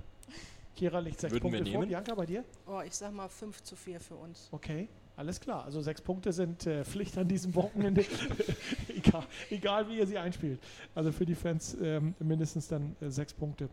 [0.74, 1.80] Kira liegt sechs Würden Punkte vor.
[1.80, 1.88] nehmen.
[1.88, 2.44] Bianca, bei dir?
[2.66, 4.48] Oh, ich sag mal 5 zu 4 für uns.
[4.52, 5.64] Okay, alles klar.
[5.64, 8.04] Also sechs Punkte sind äh, Pflicht an diesem Wochenende.
[8.88, 10.60] egal, egal, wie ihr sie einspielt.
[10.94, 13.68] Also für die Fans ähm, mindestens dann äh, sechs Punkte.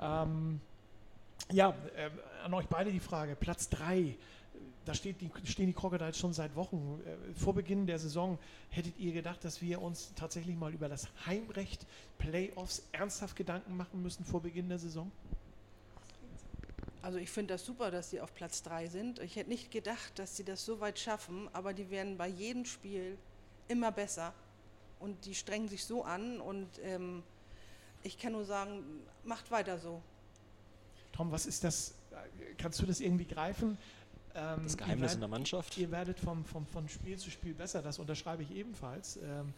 [0.00, 0.60] Ähm,
[1.50, 2.12] ja, ähm,
[2.44, 3.36] an euch beide die Frage.
[3.36, 4.16] Platz drei.
[4.84, 7.00] Da steht die, stehen die Crocodiles schon seit Wochen.
[7.04, 8.38] Äh, vor Beginn der Saison
[8.70, 11.86] hättet ihr gedacht, dass wir uns tatsächlich mal über das Heimrecht
[12.18, 15.10] Playoffs ernsthaft Gedanken machen müssen vor Beginn der Saison?
[17.02, 19.18] Also ich finde das super, dass sie auf Platz 3 sind.
[19.18, 22.64] Ich hätte nicht gedacht, dass sie das so weit schaffen, aber die werden bei jedem
[22.64, 23.18] Spiel
[23.68, 24.32] immer besser.
[25.00, 27.24] Und die strengen sich so an und ähm,
[28.04, 28.84] ich kann nur sagen,
[29.24, 30.00] macht weiter so.
[31.12, 31.94] Tom, was ist das?
[32.56, 33.76] Kannst du das irgendwie greifen?
[34.34, 35.78] Ähm, Das Geheimnis in der werdet- Mannschaft.
[35.78, 39.16] Ihr werdet vom, vom, von Spiel zu Spiel besser, das unterschreibe ich ebenfalls.
[39.18, 39.52] Ähm,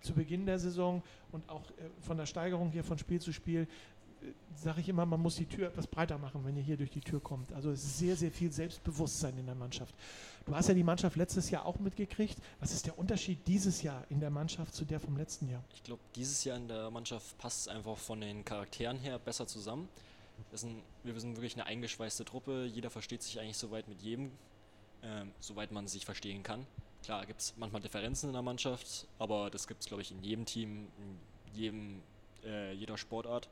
[0.00, 3.62] zu Beginn der Saison und auch äh, von der Steigerung hier von Spiel zu Spiel
[4.22, 6.90] äh, sage ich immer, man muss die Tür etwas breiter machen, wenn ihr hier durch
[6.90, 7.52] die Tür kommt.
[7.52, 9.94] Also es ist sehr, sehr viel Selbstbewusstsein in der Mannschaft.
[10.44, 12.36] Du hast ja die Mannschaft letztes Jahr auch mitgekriegt.
[12.60, 15.64] Was ist der Unterschied dieses Jahr in der Mannschaft zu der vom letzten Jahr?
[15.74, 19.46] Ich glaube, dieses Jahr in der Mannschaft passt es einfach von den Charakteren her besser
[19.46, 19.88] zusammen.
[20.50, 22.66] Wir sind, wir sind wirklich eine eingeschweißte Truppe.
[22.66, 24.30] Jeder versteht sich eigentlich soweit mit jedem,
[25.02, 26.66] ähm, soweit man sich verstehen kann.
[27.02, 30.22] Klar gibt es manchmal Differenzen in der Mannschaft, aber das gibt es, glaube ich, in
[30.22, 31.18] jedem Team, in
[31.54, 32.02] jedem,
[32.44, 33.48] äh, jeder Sportart.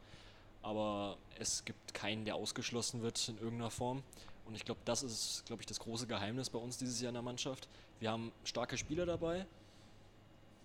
[0.62, 4.02] Aber es gibt keinen, der ausgeschlossen wird in irgendeiner Form.
[4.46, 7.14] Und ich glaube, das ist, glaube ich, das große Geheimnis bei uns dieses Jahr in
[7.14, 7.68] der Mannschaft.
[8.00, 9.46] Wir haben starke Spieler dabei,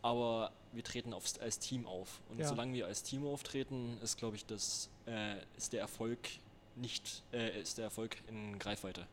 [0.02, 2.22] aber wir treten aufs, als Team auf.
[2.30, 2.48] Und Ja.
[2.48, 6.20] solange wir als Team auftreten, ist, glaube ich, das, äh, ist der Erfolg
[6.76, 9.08] nicht, äh, ist der Erfolg in Greifweite.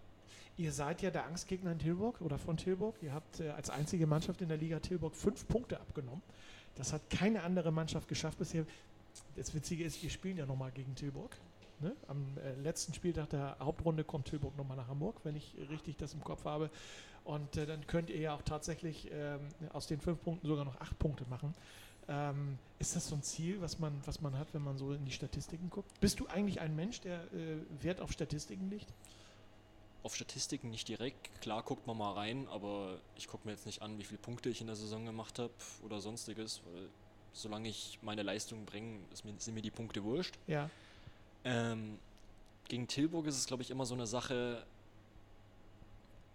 [0.59, 2.94] Ihr seid ja der Angstgegner in Tilburg oder von Tilburg.
[3.03, 6.22] Ihr habt äh, als einzige Mannschaft in der Liga Tilburg fünf Punkte abgenommen.
[6.74, 8.66] Das hat keine andere Mannschaft geschafft bisher.
[9.35, 11.35] Das Witzige ist, wir spielen ja nochmal gegen Tilburg.
[11.81, 11.96] Ne?
[12.09, 16.12] Am äh, letzten Spieltag der Hauptrunde kommt Tilburg nochmal nach Hamburg, wenn ich richtig das
[16.12, 16.70] im Kopf habe.
[17.24, 19.40] Und äh, dann könnt ihr ja auch tatsächlich ähm,
[19.72, 21.54] aus den fünf Punkten sogar noch acht Punkte machen.
[22.06, 25.04] Ähm, ist das so ein Ziel, was man, was man hat, wenn man so in
[25.06, 25.88] die Statistiken guckt?
[26.00, 28.92] Bist du eigentlich ein Mensch, der äh, Wert auf Statistiken legt?
[30.02, 33.80] Auf Statistiken nicht direkt, klar guckt man mal rein, aber ich gucke mir jetzt nicht
[33.80, 36.88] an, wie viele Punkte ich in der Saison gemacht habe oder sonstiges, weil
[37.32, 38.98] solange ich meine Leistung bringe,
[39.38, 40.34] sind mir die Punkte wurscht.
[40.46, 40.68] Ja.
[41.44, 41.98] Ähm,
[42.68, 44.66] gegen Tilburg ist es, glaube ich, immer so eine Sache,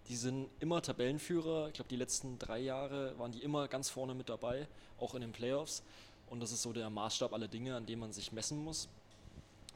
[0.09, 1.67] die sind immer Tabellenführer.
[1.67, 4.67] Ich glaube, die letzten drei Jahre waren die immer ganz vorne mit dabei,
[4.99, 5.83] auch in den Playoffs.
[6.29, 8.89] Und das ist so der Maßstab aller Dinge, an dem man sich messen muss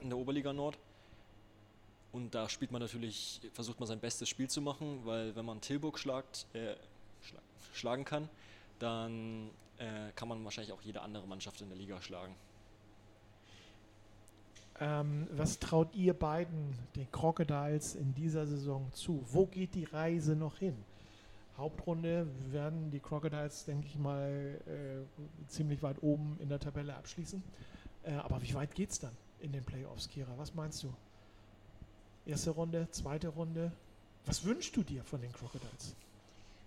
[0.01, 0.77] in der Oberliga Nord.
[2.11, 5.61] Und da spielt man natürlich, versucht man sein bestes Spiel zu machen, weil wenn man
[5.61, 6.75] Tilburg schlagt, äh,
[7.21, 7.39] schla
[7.73, 8.29] schlagen kann,
[8.77, 12.35] dann äh, kann man wahrscheinlich auch jede andere Mannschaft in der Liga schlagen.
[14.79, 19.23] Ähm, was traut ihr beiden, den Crocodiles, in dieser Saison zu?
[19.31, 20.75] Wo geht die Reise noch hin?
[21.57, 27.43] Hauptrunde werden die Crocodiles, denke ich mal, äh, ziemlich weit oben in der Tabelle abschließen.
[28.03, 30.31] Äh, aber wie weit geht es dann in den Playoffs, Kira?
[30.37, 30.93] Was meinst du?
[32.25, 33.71] Erste Runde, zweite Runde?
[34.25, 35.95] Was wünschst du dir von den Crocodiles?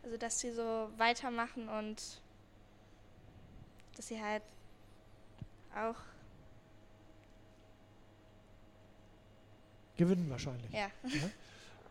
[0.04, 2.20] Also, dass sie so weitermachen und
[3.96, 4.42] dass sie halt
[5.74, 5.96] auch,
[9.96, 10.72] Gewinnen wahrscheinlich.
[11.04, 11.10] ja,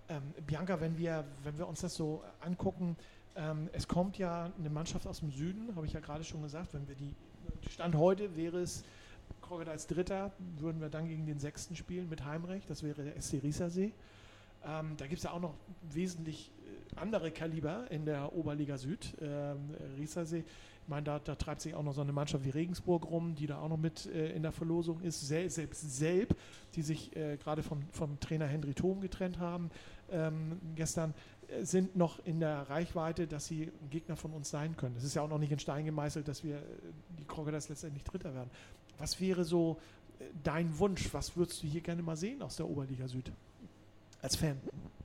[0.08, 2.96] Ähm, Bianca, wenn wir, wenn wir uns das so angucken,
[3.36, 6.74] ähm, es kommt ja eine Mannschaft aus dem Süden, habe ich ja gerade schon gesagt,
[6.74, 7.16] wenn wir die,
[7.70, 8.84] Stand heute wäre es
[9.42, 13.42] Crocodiles Dritter, würden wir dann gegen den Sechsten spielen mit Heimrecht, das wäre der SC
[13.42, 13.92] Riesersee.
[14.64, 15.56] Ähm, da gibt es ja auch noch
[15.92, 16.52] wesentlich
[16.96, 19.16] andere Kaliber in der Oberliga Süd.
[19.22, 20.44] Ähm, Riesersee,
[20.86, 23.48] ich meine, da, da, treibt sich auch noch so eine Mannschaft wie Regensburg rum, die
[23.48, 25.28] da auch noch mit äh, in der Verlosung ist.
[25.28, 26.38] Sel selbst Selb,
[26.76, 29.72] die sich äh, gerade vom, vom Trainer Henry Thom getrennt haben
[30.12, 31.16] ähm, gestern,
[31.48, 34.96] äh, sind noch in der Reichweite, dass sie Gegner von uns sein können.
[34.96, 36.62] Es ist ja auch noch nicht in Stein gemeißelt, dass wir äh,
[37.18, 38.52] die Crocodiles letztendlich Dritter werden.
[39.00, 39.80] Was wäre so
[40.20, 41.12] äh, dein Wunsch?
[41.16, 43.32] Was würdest du hier gerne mal sehen aus der Oberliga Süd?
[44.22, 44.58] Als Fan.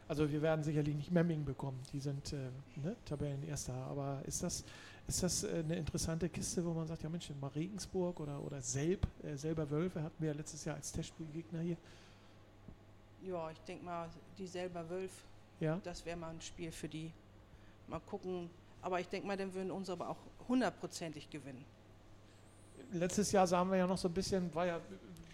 [0.09, 2.49] Also wir werden sicherlich nicht Memming bekommen, die sind äh,
[2.83, 4.65] ne, Tabellenerster, aber ist das,
[5.11, 8.63] ist das äh, eine interessante Kiste, wo man sagt, ja Mensch, mal Regensburg oder, oder
[8.63, 11.77] Selb, äh, selber Wölfe hatten wir ja letztes Jahr als Testspielgegner hier.
[13.23, 15.13] Ja, ich denke mal, die selber Wölf,
[15.59, 15.81] ja?
[15.85, 17.11] das wäre mal ein Spiel für die.
[17.89, 18.49] Mal gucken,
[18.81, 21.65] aber ich denke mal, dann würden unsere aber auch hundertprozentig gewinnen.
[22.93, 24.81] Letztes Jahr sahen wir ja noch so ein bisschen, war ja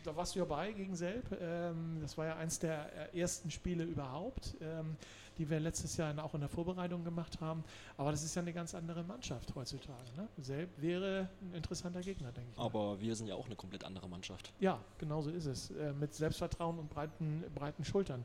[0.06, 1.24] da warst du ja bei gegen Selb.
[1.40, 4.96] Ähm, das war ja eins der äh, ersten Spiele überhaupt, ähm,
[5.38, 7.64] die wir letztes Jahr auch in der Vorbereitung gemacht haben.
[7.96, 10.10] Aber das ist ja eine ganz andere Mannschaft heutzutage.
[10.16, 10.28] Ne?
[10.38, 12.58] Selb wäre ein interessanter Gegner, denke ich.
[12.58, 13.00] Aber mal.
[13.00, 14.52] wir sind ja auch eine komplett andere Mannschaft.
[14.60, 15.70] Ja, genau so ist es.
[15.70, 18.24] Äh, mit Selbstvertrauen und breiten, breiten Schultern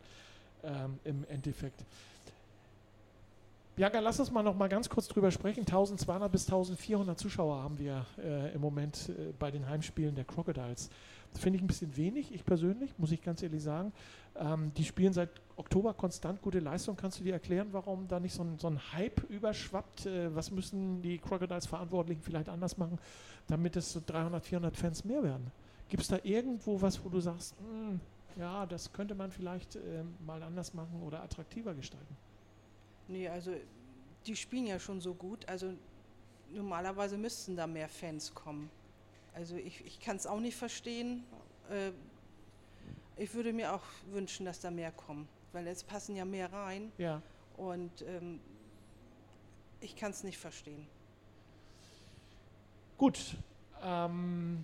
[0.63, 1.83] ähm, im Endeffekt.
[3.75, 5.61] Bianca, lass uns mal noch mal ganz kurz drüber sprechen.
[5.61, 10.89] 1200 bis 1400 Zuschauer haben wir äh, im Moment äh, bei den Heimspielen der Crocodiles.
[11.37, 13.93] Finde ich ein bisschen wenig, ich persönlich, muss ich ganz ehrlich sagen.
[14.35, 16.95] Ähm, die spielen seit Oktober konstant gute Leistung.
[16.95, 20.05] Kannst du dir erklären, warum da nicht so ein, so ein Hype überschwappt?
[20.05, 22.99] Äh, was müssen die Crocodiles-Verantwortlichen vielleicht anders machen,
[23.47, 25.51] damit es so 300, 400 Fans mehr werden?
[25.89, 27.99] Gibt es da irgendwo was, wo du sagst, mh, hm,
[28.37, 32.15] ja, das könnte man vielleicht äh, mal anders machen oder attraktiver gestalten?
[33.07, 33.51] Nee, also
[34.25, 35.47] die spielen ja schon so gut.
[35.49, 35.73] Also
[36.53, 38.69] normalerweise müssten da mehr Fans kommen.
[39.33, 41.23] Also ich, ich kann es auch nicht verstehen.
[41.69, 41.91] Äh,
[43.17, 46.91] ich würde mir auch wünschen, dass da mehr kommen, weil es passen ja mehr rein.
[46.97, 47.21] Ja.
[47.57, 48.39] Und ähm,
[49.79, 50.87] ich kann es nicht verstehen.
[52.97, 53.35] Gut.
[53.83, 54.63] Ähm,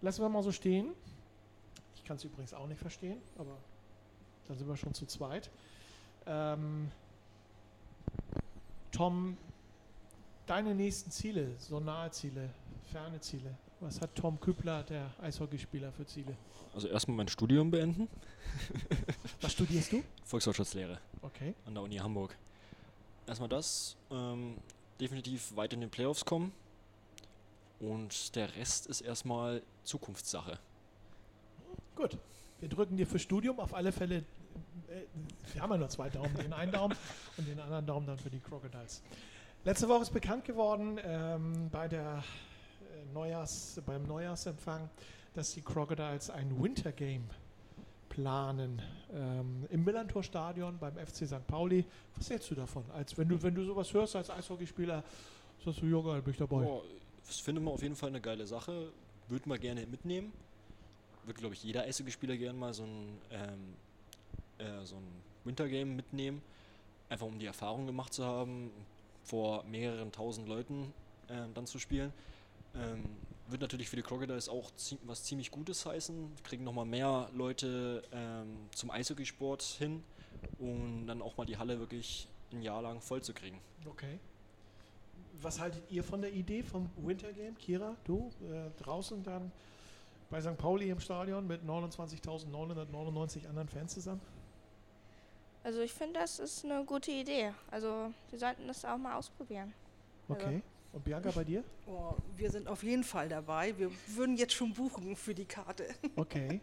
[0.00, 0.92] lassen wir mal so stehen.
[1.96, 3.56] Ich kann es übrigens auch nicht verstehen, aber
[4.46, 5.50] dann sind wir schon zu zweit.
[6.26, 6.90] Ähm,
[8.92, 9.36] Tom,
[10.46, 12.50] deine nächsten Ziele, so nahe Ziele,
[12.92, 13.56] ferne Ziele?
[13.80, 16.36] Was hat Tom Kübler, der Eishockeyspieler, für Ziele?
[16.74, 18.08] Also erstmal mein Studium beenden.
[19.40, 20.02] Was studierst du?
[20.24, 20.98] Volkswirtschaftslehre.
[21.22, 21.54] Okay.
[21.66, 22.36] An der Uni Hamburg.
[23.26, 24.56] Erstmal das, ähm,
[25.00, 26.52] definitiv weit in den Playoffs kommen.
[27.80, 30.58] Und der Rest ist erstmal Zukunftssache.
[31.94, 32.16] Gut.
[32.60, 34.24] Wir drücken dir für Studium auf alle Fälle.
[34.88, 35.02] Äh,
[35.52, 36.96] wir haben ja nur zwei Daumen, den einen Daumen
[37.36, 39.02] und den anderen Daumen dann für die Crocodiles.
[39.66, 42.22] Letzte Woche ist bekannt geworden ähm, bei der
[42.82, 44.90] äh, Neujahrs, beim Neujahrsempfang,
[45.32, 47.24] dass die Crocodiles ein Winter Game
[48.10, 48.82] planen
[49.14, 51.46] ähm, im Millantor-Stadion beim FC St.
[51.46, 51.82] Pauli.
[52.16, 52.84] Was hältst du davon?
[52.92, 55.02] Als wenn du, wenn du sowas hörst als Eishockeyspieler,
[55.64, 56.56] sagst du, geil, bin ich dabei.
[56.56, 56.82] Oh,
[57.26, 58.92] das finde ich auf jeden Fall eine geile Sache.
[59.28, 60.30] Würde man gerne mitnehmen.
[61.24, 63.74] Würde, glaube ich, jeder Eishockeyspieler gerne mal so ein, ähm,
[64.58, 65.06] äh, so ein
[65.44, 66.42] Winter Game mitnehmen.
[67.08, 68.70] Einfach um die Erfahrung gemacht zu haben,
[69.24, 70.92] vor mehreren tausend Leuten
[71.28, 72.12] äh, dann zu spielen.
[72.74, 73.04] Ähm,
[73.48, 76.32] wird natürlich für die Crocodiles auch zie was ziemlich Gutes heißen.
[76.44, 80.02] Kriegen nochmal mehr Leute ähm, zum Eishockeysport hin
[80.58, 83.60] und dann auch mal die Halle wirklich ein Jahr lang voll zu kriegen.
[83.86, 84.18] Okay.
[85.40, 87.58] Was haltet ihr von der Idee vom Winter Game?
[87.58, 89.50] Kira, du äh, draußen dann
[90.30, 90.56] bei St.
[90.56, 94.20] Pauli im Stadion mit 29.999 anderen Fans zusammen?
[95.64, 97.52] Also ich finde, das ist eine gute Idee.
[97.70, 99.72] Also wir sollten das auch mal ausprobieren.
[100.28, 100.44] Okay.
[100.44, 100.62] Also.
[100.92, 101.64] Und Bianca, bei dir?
[101.86, 103.76] Oh, wir sind auf jeden Fall dabei.
[103.76, 105.86] Wir würden jetzt schon buchen für die Karte.
[106.16, 106.60] Okay.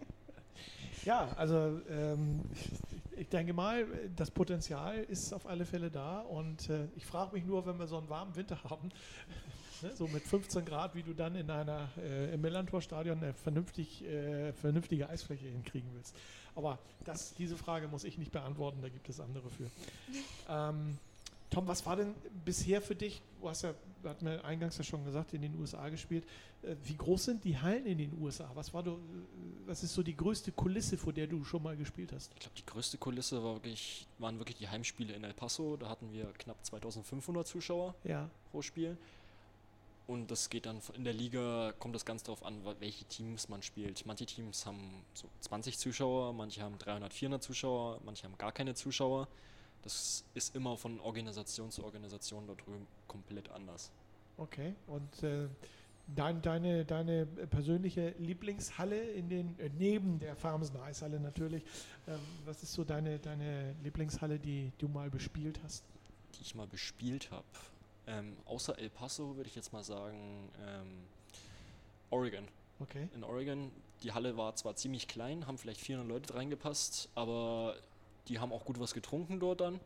[1.04, 6.20] Ja, also ähm, ich, ich, denke mal, das Potenzial ist auf alle Fälle da.
[6.22, 8.90] Und äh, ich frage mich nur, wenn wir so einen warmen Winter haben,
[9.84, 14.04] ne, so mit 15 Grad, wie du dann in einer äh, im Millantor-Stadion eine vernünftig,
[14.04, 16.16] äh, vernünftige Eisfläche hinkriegen willst.
[16.56, 19.70] Aber das, diese Frage muss ich nicht beantworten, da gibt es andere für.
[20.50, 20.98] Ähm,
[21.52, 22.16] Tom, was war denn
[22.46, 23.22] bisher für dich?
[23.42, 23.74] Du hast ja,
[24.06, 26.26] hat mir eingangs ja schon gesagt, in den USA gespielt.
[26.64, 28.50] Äh, wie groß sind die Hallen in den USA?
[28.56, 28.98] Was war du,
[29.66, 32.32] was ist so die größte Kulisse, vor der du schon mal gespielt hast?
[32.34, 35.76] Ich glaube, die größte Kulisse war wirklich, waren wirklich die Heimspiele in El Paso.
[35.76, 38.30] Da hatten wir knapp 2500 Zuschauer ja.
[38.52, 38.98] pro Spiel.
[40.12, 43.62] Und das geht dann in der Liga, kommt das ganz darauf an, welche Teams man
[43.62, 44.06] spielt.
[44.06, 48.76] Manche Teams haben so 20 Zuschauer, manche haben 300, 400 Zuschauer, manche haben gar keine
[48.76, 49.30] Zuschauer.
[49.84, 53.90] Das ist immer von Organisation zu Organisation dort drüben komplett anders.
[54.36, 55.48] Okay, und äh,
[56.14, 61.64] Dein, deine, deine persönliche Lieblingshalle in den, äh, neben der Farmsen Eishalle natürlich.
[62.06, 65.86] Ähm, was ist so deine, deine Lieblingshalle, die du mal bespielt hast?
[66.36, 67.46] Die ich mal bespielt habe.
[68.08, 71.04] Ähm, außer El Paso würde ich jetzt mal sagen ähm,
[72.10, 72.48] Oregon.
[72.80, 73.08] Okay.
[73.14, 73.72] In Oregon,
[74.04, 77.76] die Halle war zwar ziemlich klein, haben vielleicht 400 Leute reingepasst, aber
[78.28, 79.80] die haben auch gut was getrunken dort dann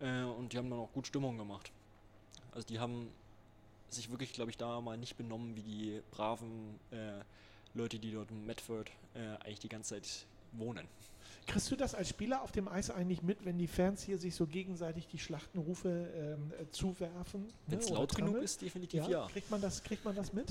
[0.00, 1.72] äh, und die haben dann auch gut Stimmung gemacht.
[2.52, 3.10] Also die haben
[3.88, 7.20] sich wirklich, glaube ich, da mal nicht benommen wie die braven äh,
[7.74, 10.86] Leute, die dort in Medford äh, eigentlich die ganze Zeit wohnen.
[11.46, 14.34] Kriegst du das als Spieler auf dem Eis eigentlich mit, wenn die Fans hier sich
[14.34, 17.46] so gegenseitig die Schlachtenrufe ähm, äh, zuwerfen?
[17.66, 19.26] Wenn es ne, laut genug ist, definitiv ja, ja.
[19.28, 20.50] Kriegt, man das, kriegt man das mit?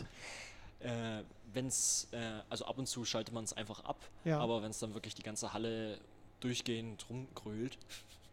[0.80, 4.40] Äh, wenn es, äh, also ab und zu schaltet man es einfach ab, Ja.
[4.40, 6.00] aber wenn es dann wirklich die ganze Halle
[6.40, 7.78] durchgehend rumgrölt,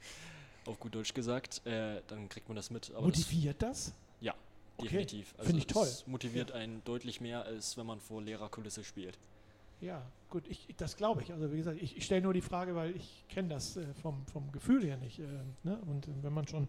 [0.67, 2.91] auf gut Deutsch gesagt, äh, dann kriegt man das mit.
[2.95, 3.93] Aber das, Motiviert das?
[4.21, 4.35] ja,
[4.77, 5.35] Okay, definitiv.
[5.37, 5.87] Also find ich toll.
[5.87, 9.19] Es motiviert einen deutlich mehr, als wenn man vor leerer Kulisse spielt.
[9.81, 11.33] Ja, gut, ich, das glaube ich.
[11.33, 14.27] Also wie gesagt, ich, ich stelle nur die Frage, weil ich kenne das äh, vom,
[14.27, 15.19] vom Gefühl her nicht.
[15.21, 15.27] Äh,
[15.63, 15.79] ne?
[15.87, 16.69] Und äh, wenn man schon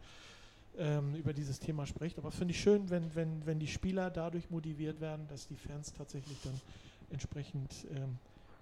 [0.77, 4.49] ähm, über dieses Thema spricht, aber finde ich schön, wenn, wenn, wenn die Spieler dadurch
[4.49, 6.59] motiviert werden, dass die Fans tatsächlich dann
[7.09, 8.17] entsprechend ähm,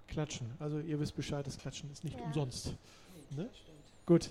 [0.08, 0.48] klatschen.
[0.60, 2.26] Also ihr wisst Bescheid, das Klatschen ist nicht Ja.
[2.26, 2.76] umsonst.
[3.36, 3.50] Ne?
[4.06, 4.30] Gut.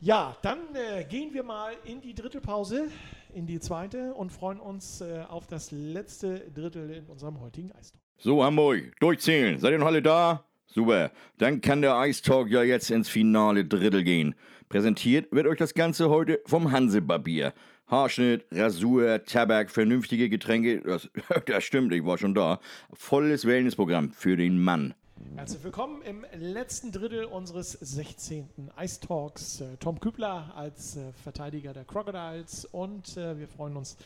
[0.00, 2.88] Ja, dann äh, gehen wir mal in die Drittelpause,
[3.34, 8.05] in die zweite und freuen uns äh, auf das letzte Drittel in unserem heutigen Eistalk.
[8.18, 9.60] So, Hamburg, durchzählen.
[9.60, 10.46] Seid ihr noch alle da?
[10.66, 11.10] Super.
[11.36, 14.34] Dann kann der Ice Talk ja jetzt ins finale Drittel gehen.
[14.70, 17.52] Präsentiert wird euch das Ganze heute vom Hansebarbier.
[17.88, 20.80] Haarschnitt, Rasur, Tabak, vernünftige Getränke.
[20.80, 21.10] Das,
[21.46, 22.58] das stimmt, ich war schon da.
[22.94, 24.94] Volles Wellnessprogramm für den Mann.
[25.34, 28.48] Herzlich willkommen im letzten Drittel unseres 16.
[28.80, 29.60] Ice Talks.
[29.60, 33.98] Äh, Tom Kübler als äh, Verteidiger der Crocodiles und äh, wir freuen uns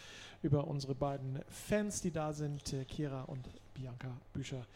[0.43, 4.67] über unsere beiden Fans, die da sind, äh, Kira und Bianca Büscher.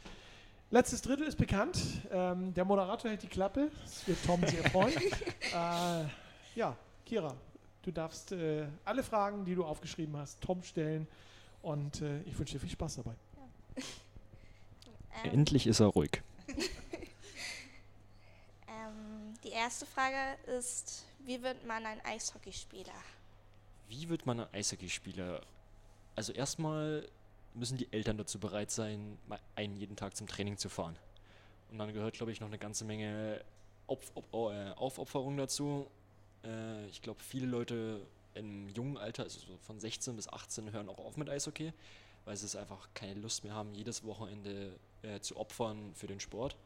[0.70, 1.80] Letztes Drittel ist bekannt.
[2.10, 3.70] Ähm, der Moderator hält die Klappe.
[3.82, 4.96] Das wird Tom sehr freuen.
[4.96, 6.04] äh,
[6.54, 7.34] ja, Kira,
[7.82, 11.06] du darfst äh, alle Fragen, die du aufgeschrieben hast, Tom stellen
[11.62, 13.14] und äh, ich wünsche dir viel Spaß dabei.
[15.24, 16.22] Ähm, Endlich ist er ruhig.
[18.68, 22.92] ähm, die erste Frage ist, wie wird man ein Eishockeyspieler?
[23.88, 25.40] Wie wird man ein Eishockeyspieler?
[26.16, 27.08] Also erstmal
[27.54, 30.96] müssen die Eltern dazu bereit sein, mal einen jeden Tag zum Training zu fahren.
[31.70, 33.40] Und dann gehört, glaube ich, noch eine ganze Menge
[33.86, 35.86] Opf Op oh, äh, Aufopferung dazu.
[36.44, 38.00] Äh, ich glaube, viele Leute
[38.34, 41.72] im jungen Alter, also so von 16 bis 18, hören auch auf mit Eishockey,
[42.24, 44.72] weil sie es einfach keine Lust mehr haben, jedes Wochenende
[45.02, 46.56] äh, zu opfern für den Sport.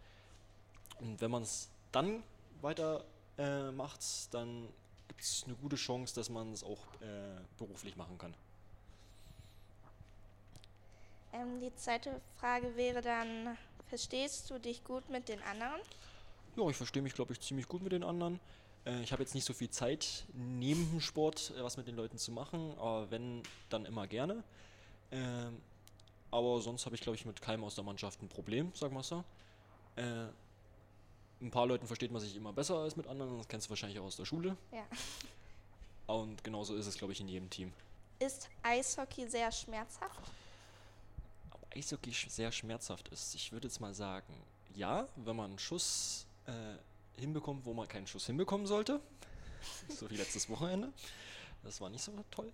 [1.01, 2.23] Und wenn man es dann
[2.61, 3.05] weiter
[3.37, 4.01] äh, macht,
[4.33, 4.69] dann
[5.09, 8.35] gibt es eine gute Chance, dass man es auch äh, beruflich machen kann.
[11.33, 13.57] Ähm, die zweite Frage wäre dann,
[13.89, 15.81] verstehst du dich gut mit den anderen?
[16.57, 18.41] Ja, ich verstehe mich, glaube ich, ziemlich gut mit den anderen.
[18.87, 21.97] Äh, ich habe jetzt nicht so viel Zeit, neben dem Sport äh, was mit den
[21.97, 24.43] Leuten zu machen, aber wenn, dann immer gerne.
[25.11, 25.61] Ähm,
[26.31, 29.03] aber sonst habe ich, glaube ich, mit keinem aus der Mannschaft ein Problem, sagen wir
[29.03, 29.25] so.
[29.97, 30.27] Äh,
[31.41, 33.99] ein paar Leuten versteht man sich immer besser als mit anderen, das kennst du wahrscheinlich
[34.01, 34.57] auch aus der Schule.
[34.73, 34.85] Ja.
[36.15, 37.73] Und genauso ist es, glaube ich, in jedem Team.
[38.19, 40.21] Ist Eishockey sehr schmerzhaft?
[41.75, 44.33] Eishockey sehr schmerzhaft ist, ich würde jetzt mal sagen,
[44.75, 49.01] ja, wenn man einen Schuss äh, hinbekommt, wo man keinen Schuss hinbekommen sollte.
[49.89, 50.93] so wie letztes Wochenende.
[51.63, 52.53] Das war nicht so toll.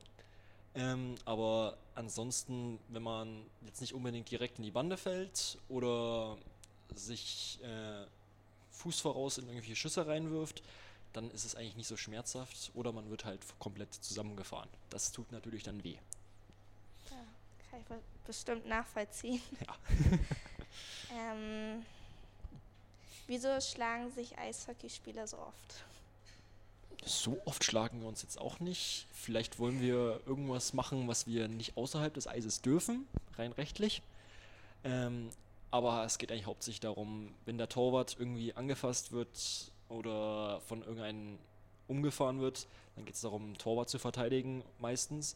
[0.74, 6.36] Ähm, aber ansonsten, wenn man jetzt nicht unbedingt direkt in die Bande fällt oder
[6.94, 8.06] sich äh,
[8.72, 10.62] Fuß voraus in irgendwelche Schüsse reinwirft,
[11.12, 14.68] dann ist es eigentlich nicht so schmerzhaft oder man wird halt komplett zusammengefahren.
[14.90, 15.96] Das tut natürlich dann weh.
[17.74, 19.42] Kann ich be- bestimmt nachvollziehen.
[19.66, 19.74] Ja.
[21.32, 21.84] ähm,
[23.26, 25.84] wieso schlagen sich Eishockeyspieler so oft?
[27.04, 29.06] So oft schlagen wir uns jetzt auch nicht.
[29.12, 34.02] Vielleicht wollen wir irgendwas machen, was wir nicht außerhalb des Eises dürfen, rein rechtlich.
[34.84, 35.30] Ähm,
[35.72, 41.38] aber es geht eigentlich hauptsächlich darum, wenn der Torwart irgendwie angefasst wird oder von irgendeinem
[41.88, 45.34] umgefahren wird, dann geht es darum, Torwart zu verteidigen meistens.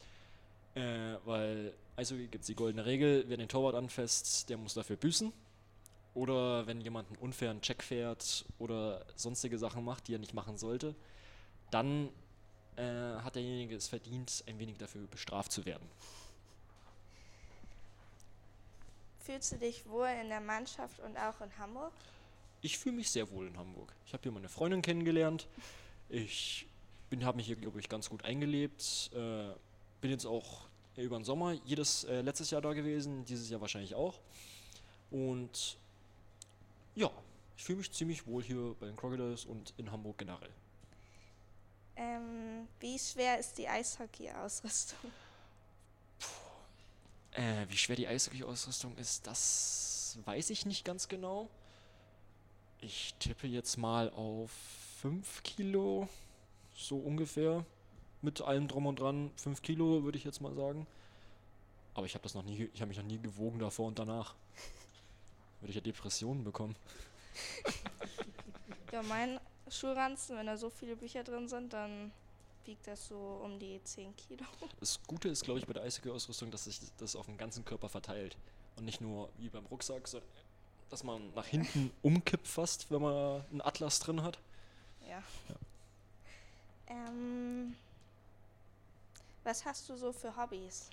[0.76, 4.94] Äh, weil also gibt es die goldene Regel, wer den Torwart anfasst, der muss dafür
[4.94, 5.32] büßen.
[6.14, 10.56] Oder wenn jemand einen unfairen Check fährt oder sonstige Sachen macht, die er nicht machen
[10.58, 10.94] sollte,
[11.72, 12.08] dann
[12.76, 15.88] äh, hat derjenige es verdient, ein wenig dafür bestraft zu werden.
[19.18, 21.92] Fühlst du dich wohl in der Mannschaft und auch in Hamburg?
[22.62, 23.92] Ich fühle mich sehr wohl in Hamburg.
[24.06, 25.48] Ich habe hier meine Freundin kennengelernt.
[26.08, 26.64] Ich
[27.22, 29.10] habe mich hier, glaube ich, ganz gut eingelebt.
[29.14, 29.48] Äh,
[30.00, 30.68] bin jetzt auch
[31.02, 34.20] über den Sommer jedes äh, letztes Jahr da gewesen, dieses Jahr wahrscheinlich auch.
[35.10, 35.78] Und
[36.94, 37.10] ja,
[37.56, 40.50] ich fühle mich ziemlich wohl hier bei den Crocodiles und in Hamburg generell.
[41.96, 45.10] Ähm, wie schwer ist die Eishockey-Ausrüstung?
[47.32, 51.48] Äh, wie schwer die Eishockey-Ausrüstung ist, das weiß ich nicht ganz genau.
[52.80, 54.50] Ich tippe jetzt mal auf
[55.02, 56.08] 5 Kilo,
[56.74, 57.64] so ungefähr.
[58.22, 60.86] Mit allem drum und dran 5 Kilo, würde ich jetzt mal sagen.
[61.94, 64.34] Aber ich habe das noch nie, ich habe mich noch nie gewogen davor und danach.
[65.60, 66.76] Würde ich ja Depressionen bekommen.
[68.90, 69.38] Ja, mein
[69.70, 72.10] Schulranzen, wenn da so viele Bücher drin sind, dann
[72.64, 74.44] wiegt das so um die 10 Kilo.
[74.80, 77.88] Das Gute ist, glaube ich, bei der Eishockey-Ausrüstung, dass sich das auf den ganzen Körper
[77.88, 78.36] verteilt.
[78.76, 80.20] Und nicht nur wie beim Rucksack, so,
[80.88, 84.38] dass man nach hinten umkippt fast, wenn man einen Atlas drin hat.
[85.08, 85.22] Ja.
[86.86, 87.37] Ähm,
[89.48, 90.90] was hast du so für Hobbys?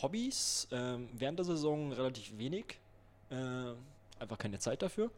[0.00, 2.78] Hobbys, ähm, während der Saison relativ wenig.
[3.30, 3.74] Äh,
[4.20, 5.10] einfach keine Zeit dafür.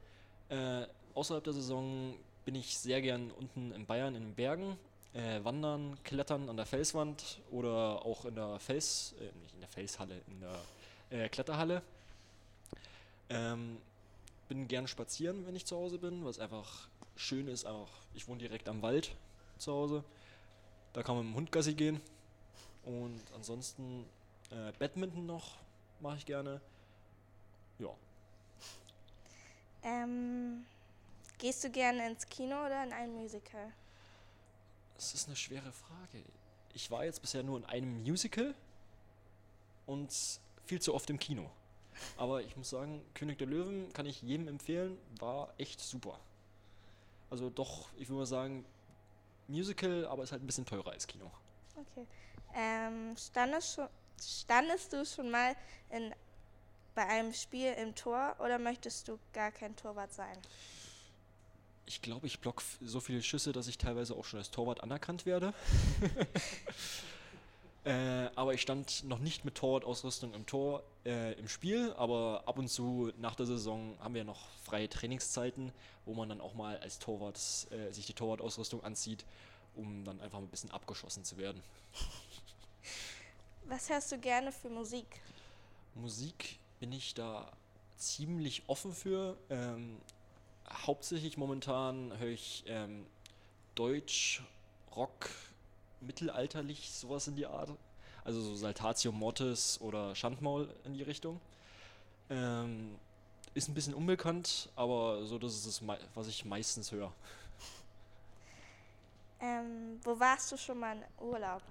[0.49, 2.15] Äh, außerhalb der Saison
[2.47, 4.79] bin ich sehr gern unten in Bayern in den Bergen.
[5.13, 9.69] Äh, wandern, klettern an der Felswand oder auch in der Fels, äh, nicht in der
[9.69, 11.83] Felshalle, in der äh, Kletterhalle.
[13.29, 13.77] Ähm,
[14.49, 17.67] bin gern spazieren, wenn ich zu Hause bin, was einfach schön ist.
[17.67, 19.15] Auch ich wohne direkt am Wald
[19.59, 20.05] zu Hause.
[20.95, 22.01] Da kann man mit dem Hund Gassi gehen.
[22.87, 24.07] Und ansonsten
[24.51, 25.59] äh, Badminton noch
[26.01, 26.61] mache ich gerne.
[27.79, 27.91] Ja,
[29.83, 30.65] Ähm,
[31.39, 33.73] gehst du gerne ins Kino oder in ein Musical?
[34.97, 36.23] das ist eine schwere Frage.
[36.73, 38.55] Ich war jetzt bisher nur in einem Musical
[39.87, 40.11] und
[40.65, 41.51] viel zu oft im Kino.
[42.17, 46.19] Aber ich muss sagen, König der Löwen kann ich jedem empfehlen, war echt super.
[47.31, 48.65] Also doch, ich würde mal sagen,
[49.49, 51.31] Musical, aber ist halt ein bisschen teurer als Kino.
[51.77, 52.07] Okay.
[52.59, 53.89] Ähm, standest, schon,
[54.19, 55.55] standest du schon mal
[55.91, 56.15] in,
[56.95, 60.39] bei einem Spiel im Tor oder möchtest du gar kein Torwart sein?
[61.85, 65.27] Ich glaube, ich block so viele Schüsse, dass ich teilweise auch schon als Torwart anerkannt
[65.27, 65.53] werde.
[67.85, 72.59] äh, aber ich stand noch nicht mit Torwart-Ausrüstung im Tor äh, im Spiel, aber ab
[72.59, 75.73] und zu nach der Saison haben wir noch freie Trainingszeiten,
[76.07, 77.37] wo man dann auch mal als Torwart
[77.71, 79.27] äh, sich die Torwart-Ausrüstung anzieht,
[79.75, 81.63] um dann einfach ein bisschen abgeschossen zu werden.
[83.69, 85.07] Was hörst du gerne für Musik?
[85.97, 87.51] Musik bin ich da
[87.97, 89.37] ziemlich offen für.
[89.51, 90.01] Ähm,
[90.71, 93.05] hauptsächlich momentan höre ich ähm,
[93.75, 94.45] Deutsch,
[94.95, 95.31] Rock,
[96.01, 97.71] mittelalterlich, sowas in die Art.
[98.25, 101.41] Also so Saltatio Mortis oder Schandmaul in die Richtung.
[102.31, 102.97] Ähm,
[103.55, 105.83] ist ein bisschen unbekannt, aber so das ist es,
[106.15, 107.13] was ich meistens höre.
[109.41, 111.63] Ähm, wo warst du schon mal in Urlaub?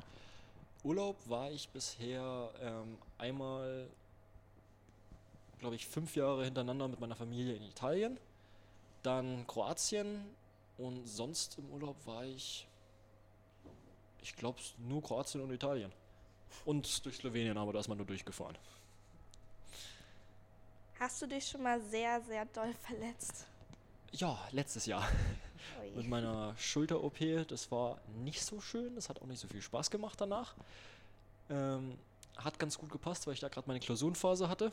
[0.86, 3.90] Urlaub war ich bisher ähm, einmal,
[5.58, 8.20] glaube ich, fünf Jahre hintereinander mit meiner Familie in Italien,
[9.02, 10.24] dann Kroatien
[10.78, 12.68] und sonst im Urlaub war ich,
[14.22, 15.92] ich glaube, nur Kroatien und Italien.
[16.66, 18.56] Und durch Slowenien, aber da ist man nur durchgefahren.
[21.00, 23.48] Hast du dich schon mal sehr, sehr doll verletzt?
[24.12, 25.10] Ja, letztes Jahr.
[25.96, 27.48] Mit meiner Schulter-OP.
[27.48, 28.96] Das war nicht so schön.
[28.96, 30.56] Das hat auch nicht so viel Spaß gemacht danach.
[31.50, 31.98] Ähm,
[32.38, 34.72] hat ganz gut gepasst, weil ich da gerade meine Klausurenphase hatte.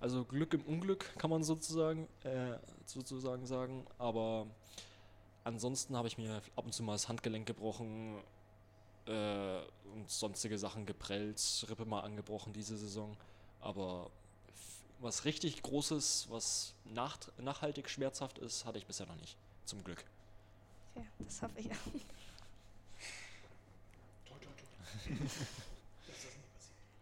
[0.00, 3.86] Also Glück im Unglück kann man sozusagen, äh, sozusagen sagen.
[3.98, 4.48] Aber
[5.44, 8.16] ansonsten habe ich mir ab und zu mal das Handgelenk gebrochen
[9.06, 9.60] äh,
[9.94, 13.16] und sonstige Sachen geprellt, Rippe mal angebrochen diese Saison.
[13.60, 14.10] Aber
[15.02, 19.36] was richtig Großes, was nach, nachhaltig schmerzhaft ist, hatte ich bisher noch nicht.
[19.64, 20.04] Zum Glück.
[20.94, 21.76] Okay, das hoffe ich auch.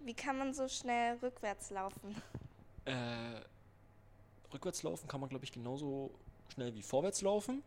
[0.00, 2.16] Wie kann man so schnell rückwärts laufen?
[2.86, 3.40] Äh,
[4.52, 6.10] rückwärts laufen kann man, glaube ich, genauso
[6.52, 7.62] schnell wie vorwärts laufen.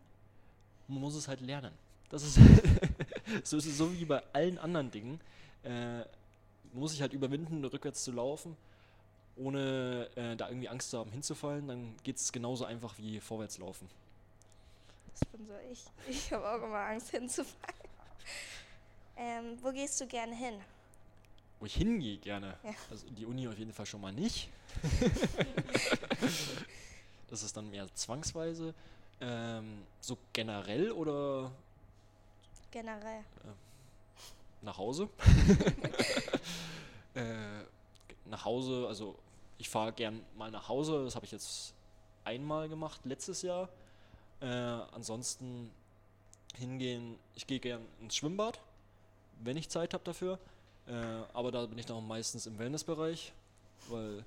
[0.87, 1.73] Man muss es halt lernen.
[2.09, 2.35] Das ist
[3.43, 5.21] so ist es so wie bei allen anderen Dingen.
[5.63, 6.05] Äh, man
[6.73, 8.57] muss sich halt überwinden, rückwärts zu laufen,
[9.35, 11.67] ohne äh, da irgendwie Angst zu haben, hinzufallen.
[11.67, 13.89] Dann geht es genauso einfach wie vorwärts laufen.
[15.11, 15.85] Das bin so ich.
[16.07, 17.75] Ich habe auch immer Angst hinzufallen.
[19.15, 20.59] Ähm, wo gehst du gerne hin?
[21.59, 22.57] Wo ich hingehe gerne.
[22.63, 22.71] Ja.
[22.89, 24.49] Also die Uni auf jeden Fall schon mal nicht.
[27.29, 28.73] das ist dann mehr zwangsweise.
[29.21, 31.51] Ähm, so generell oder
[32.71, 33.23] Generell.
[34.63, 35.07] nach Hause.
[37.13, 37.21] äh,
[38.25, 39.15] nach Hause, also
[39.57, 41.73] ich fahre gern mal nach Hause, das habe ich jetzt
[42.23, 43.69] einmal gemacht, letztes Jahr.
[44.41, 45.71] Äh, ansonsten
[46.57, 48.59] hingehen, ich gehe gern ins Schwimmbad,
[49.43, 50.39] wenn ich Zeit habe dafür.
[50.87, 50.93] Äh,
[51.33, 53.33] aber da bin ich dann meistens im Wellnessbereich,
[53.87, 54.25] weil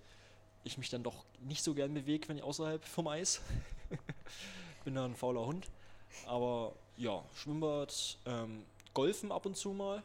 [0.64, 3.40] ich mich dann doch nicht so gern bewege, wenn ich außerhalb vom Eis.
[4.84, 5.68] bin da ein fauler Hund.
[6.26, 10.02] Aber ja, Schwimmbad, ähm, Golfen ab und zu mal.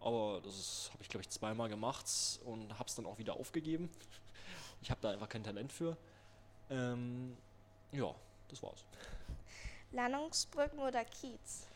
[0.00, 2.06] Aber das habe ich, glaube ich, zweimal gemacht
[2.44, 3.90] und habe es dann auch wieder aufgegeben.
[4.80, 5.96] Ich habe da einfach kein Talent für.
[6.70, 7.36] Ähm,
[7.92, 8.14] ja,
[8.48, 8.84] das war's.
[9.92, 11.66] Landungsbrücken oder Kiez?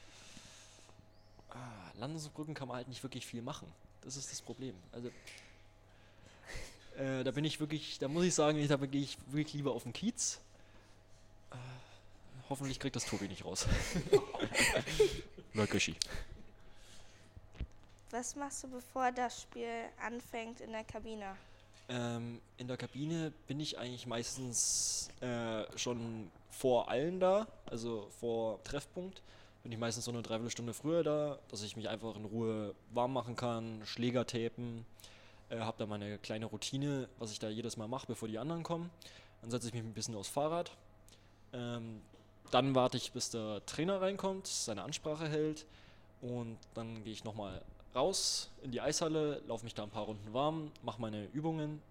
[1.50, 3.72] Ah, Landungsbrücken kann man halt nicht wirklich viel machen.
[4.02, 4.74] Das ist das Problem.
[4.92, 5.10] Also
[6.96, 9.82] äh, da bin ich wirklich, da muss ich sagen, da gehe ich wirklich lieber auf
[9.84, 10.40] den Kiez.
[11.50, 11.56] Äh,
[12.48, 13.66] hoffentlich kriegt das Tobi nicht raus.
[15.54, 15.96] Oder Göschi.
[18.12, 21.34] Was machst du, bevor das Spiel anfängt in der Kabine?
[21.88, 28.62] Ähm, in der Kabine bin ich eigentlich meistens äh, schon vor allen da, also vor
[28.64, 29.22] Treffpunkt.
[29.62, 33.14] Bin ich meistens so eine Dreiviertelstunde früher da, dass ich mich einfach in Ruhe warm
[33.14, 34.84] machen kann, Schläger tapen,
[35.48, 38.62] äh, habe da meine kleine Routine, was ich da jedes Mal mache, bevor die anderen
[38.62, 38.90] kommen.
[39.40, 40.70] Dann setze ich mich ein bisschen aufs Fahrrad.
[41.54, 42.02] Ähm,
[42.50, 45.64] dann warte ich, bis der Trainer reinkommt, seine Ansprache hält
[46.20, 47.62] und dann gehe ich nochmal
[47.94, 51.82] raus in die Eishalle, laufe mich da ein paar Runden warm, mache meine Übungen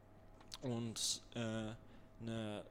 [0.61, 1.39] und äh,
[2.21, 2.63] eine,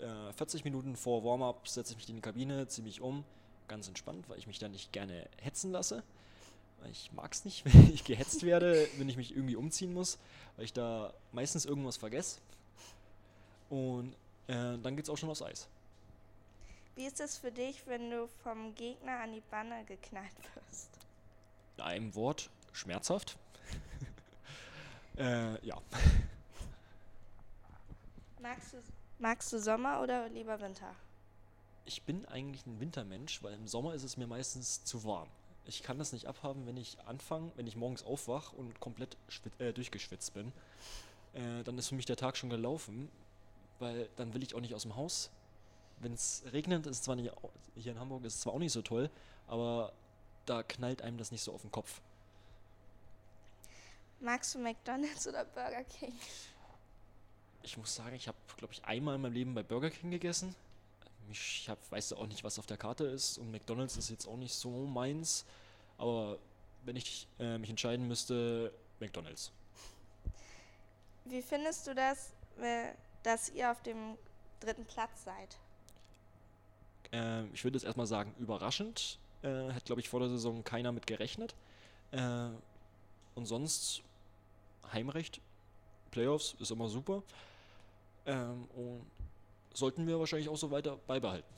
[0.00, 3.24] äh, 40 Minuten vor Warm-up setze ich mich in die Kabine, ziehe mich um,
[3.68, 6.02] ganz entspannt, weil ich mich da nicht gerne hetzen lasse.
[6.90, 10.18] Ich mag es nicht, wenn ich gehetzt werde, wenn ich mich irgendwie umziehen muss,
[10.56, 12.40] weil ich da meistens irgendwas vergesse.
[13.68, 14.14] Und
[14.46, 15.68] äh, dann geht es auch schon aufs Eis.
[16.96, 20.90] Wie ist es für dich, wenn du vom Gegner an die Banne geknallt wirst?
[21.76, 23.36] In einem Wort, schmerzhaft.
[25.18, 25.76] äh, ja.
[28.40, 28.76] Magst du,
[29.18, 30.94] magst du Sommer oder lieber Winter?
[31.84, 35.28] Ich bin eigentlich ein Wintermensch, weil im Sommer ist es mir meistens zu warm.
[35.64, 39.16] Ich kann das nicht abhaben, wenn ich anfange, wenn ich morgens aufwach und komplett
[39.58, 40.52] äh, durchgeschwitzt bin.
[41.34, 43.10] Äh, dann ist für mich der Tag schon gelaufen,
[43.78, 45.30] weil dann will ich auch nicht aus dem Haus.
[46.00, 47.32] Wenn es regnet, ist es zwar nicht,
[47.74, 49.10] hier in Hamburg ist es zwar auch nicht so toll,
[49.46, 49.92] aber
[50.46, 52.00] da knallt einem das nicht so auf den Kopf.
[54.20, 56.12] Magst du McDonald's oder Burger King?
[57.62, 60.54] Ich muss sagen, ich habe, glaube ich, einmal in meinem Leben bei Burger King gegessen.
[61.30, 64.36] Ich hab, weiß auch nicht, was auf der Karte ist und McDonald's ist jetzt auch
[64.36, 65.44] nicht so meins.
[65.98, 66.38] Aber
[66.84, 69.52] wenn ich äh, mich entscheiden müsste, McDonald's.
[71.26, 72.92] Wie findest du das, äh,
[73.22, 74.16] dass ihr auf dem
[74.60, 75.58] dritten Platz seid?
[77.12, 79.18] Äh, ich würde jetzt erstmal sagen, überraschend.
[79.42, 81.54] Äh, hat, glaube ich, vor der Saison keiner mit gerechnet.
[82.10, 82.48] Äh,
[83.34, 84.02] und sonst
[84.92, 85.40] Heimrecht,
[86.10, 87.22] Playoffs ist immer super.
[88.26, 89.06] Ähm, und
[89.72, 91.48] sollten wir wahrscheinlich auch so weiter beibehalten.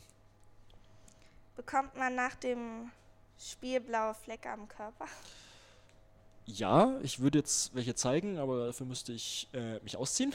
[1.57, 2.91] Bekommt man nach dem
[3.39, 5.07] Spiel blaue Flecke am Körper?
[6.47, 10.33] Ja, ich würde jetzt welche zeigen, aber dafür müsste ich äh, mich ausziehen.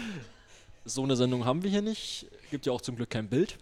[0.84, 2.26] so eine Sendung haben wir hier nicht.
[2.50, 3.58] Gibt ja auch zum Glück kein Bild.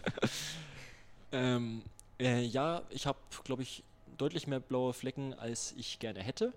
[1.32, 1.82] ähm,
[2.18, 3.82] äh, ja, ich habe, glaube ich,
[4.16, 6.52] deutlich mehr blaue Flecken, als ich gerne hätte.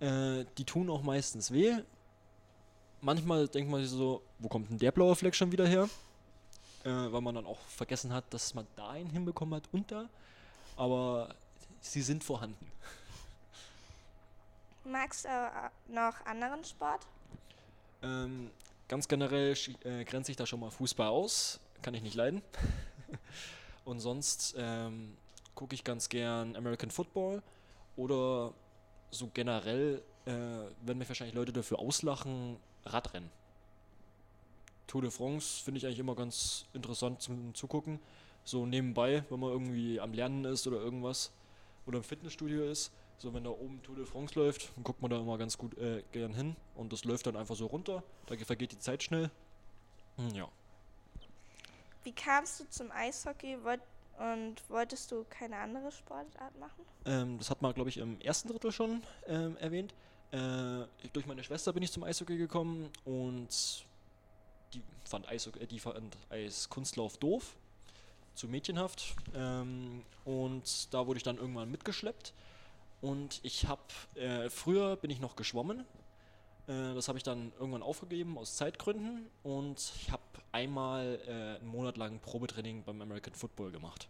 [0.00, 1.76] Äh, die tun auch meistens weh.
[3.00, 5.88] Manchmal denkt man sich so, wo kommt denn der blaue Fleck schon wieder her?
[6.84, 10.08] Äh, weil man dann auch vergessen hat, dass man da einen hinbekommen hat und da.
[10.76, 11.34] Aber
[11.80, 12.70] sie sind vorhanden.
[14.84, 17.06] Magst du äh, noch anderen Sport?
[18.02, 18.50] Ähm,
[18.86, 21.60] ganz generell äh, grenze ich da schon mal Fußball aus.
[21.82, 22.42] Kann ich nicht leiden.
[23.84, 25.16] und sonst ähm,
[25.54, 27.42] gucke ich ganz gern American Football
[27.96, 28.52] oder
[29.10, 33.30] so generell, äh, werden mich wahrscheinlich Leute dafür auslachen, Radrennen.
[34.86, 38.00] Tour de France finde ich eigentlich immer ganz interessant zum Zugucken.
[38.44, 41.30] So nebenbei, wenn man irgendwie am Lernen ist oder irgendwas
[41.86, 42.90] oder im Fitnessstudio ist.
[43.18, 45.76] So wenn da oben Tour de France läuft, dann guckt man da immer ganz gut
[45.76, 48.02] äh, gern hin und das läuft dann einfach so runter.
[48.26, 49.30] Da vergeht die Zeit schnell.
[50.16, 50.48] Hm, ja.
[52.04, 53.58] Wie kamst du zum Eishockey?
[53.64, 53.82] Wollt,
[54.18, 56.84] und wolltest du keine andere Sportart machen?
[57.04, 59.94] Ähm, das hat man, glaube ich, im ersten Drittel schon ähm, erwähnt.
[60.30, 63.86] Äh, durch meine Schwester bin ich zum Eishockey gekommen und
[64.74, 67.56] die fand, Eishockey, die fand Eiskunstlauf doof,
[68.34, 69.14] zu mädchenhaft.
[69.34, 72.34] Ähm, und da wurde ich dann irgendwann mitgeschleppt.
[73.00, 73.82] Und ich habe,
[74.16, 75.84] äh, früher bin ich noch geschwommen.
[76.68, 79.28] Äh, das habe ich dann irgendwann aufgegeben aus Zeitgründen.
[79.42, 84.08] Und ich habe einmal äh, einen Monat lang Probetraining beim American Football gemacht.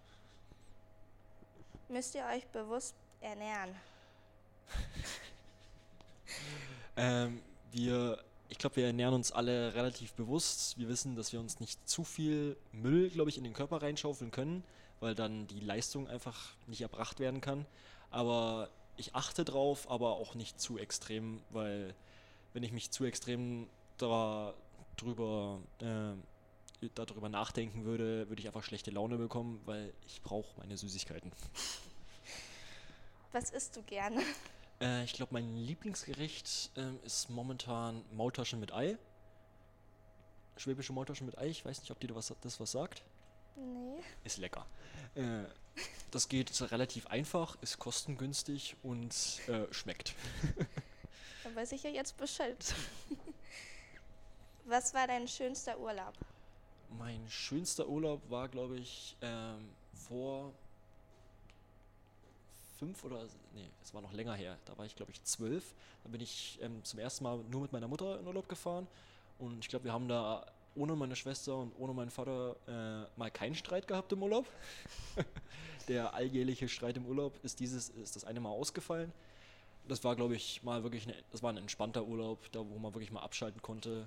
[1.89, 3.75] Müsst ihr euch bewusst ernähren?
[6.97, 7.41] ähm,
[7.73, 10.79] wir, ich glaube, wir ernähren uns alle relativ bewusst.
[10.79, 14.31] Wir wissen, dass wir uns nicht zu viel Müll, glaube ich, in den Körper reinschaufeln
[14.31, 14.65] können,
[15.01, 17.65] weil dann die Leistung einfach nicht erbracht werden kann.
[18.11, 21.95] Aber ich achte drauf, aber auch nicht zu extrem, weil
[22.53, 23.68] wenn ich mich zu extrem
[23.99, 24.55] da,
[24.96, 30.76] drüber, äh, darüber nachdenken würde, würde ich einfach schlechte Laune bekommen, weil ich brauche meine
[30.76, 31.32] Süßigkeiten.
[33.32, 34.22] Was isst du gerne?
[34.80, 38.96] Äh, ich glaube, mein Lieblingsgericht äh, ist momentan Maultaschen mit Ei.
[40.57, 41.49] Schwäbische Maultaschen mit Ei.
[41.49, 43.03] Ich weiß nicht, ob dir was, das was sagt.
[43.57, 44.03] Nee.
[44.24, 44.66] Ist lecker.
[45.14, 45.44] Äh,
[46.11, 49.14] das geht relativ einfach, ist kostengünstig und
[49.49, 50.14] äh, schmeckt.
[51.59, 52.73] Weiß ich ja jetzt Bescheid.
[54.65, 56.13] Was war dein schönster Urlaub?
[56.97, 60.53] Mein schönster Urlaub war, glaube ich, ähm, vor
[62.79, 63.25] fünf oder
[63.57, 64.57] nee, es war noch länger her.
[64.67, 65.75] Da war ich, glaube ich, zwölf.
[66.05, 68.87] Da bin ich ähm, zum ersten Mal nur mit meiner Mutter in Urlaub gefahren.
[69.41, 70.47] Und ich glaube, wir haben da
[70.77, 74.47] ohne meine Schwester und ohne meinen Vater äh, mal keinen Streit gehabt im Urlaub.
[75.89, 79.13] Der alljährliche Streit im Urlaub ist dieses, ist das eine Mal ausgefallen.
[79.89, 82.95] Das war, glaube ich, mal wirklich, eine, das war ein entspannter Urlaub, da wo man
[82.95, 84.07] wirklich mal abschalten konnte,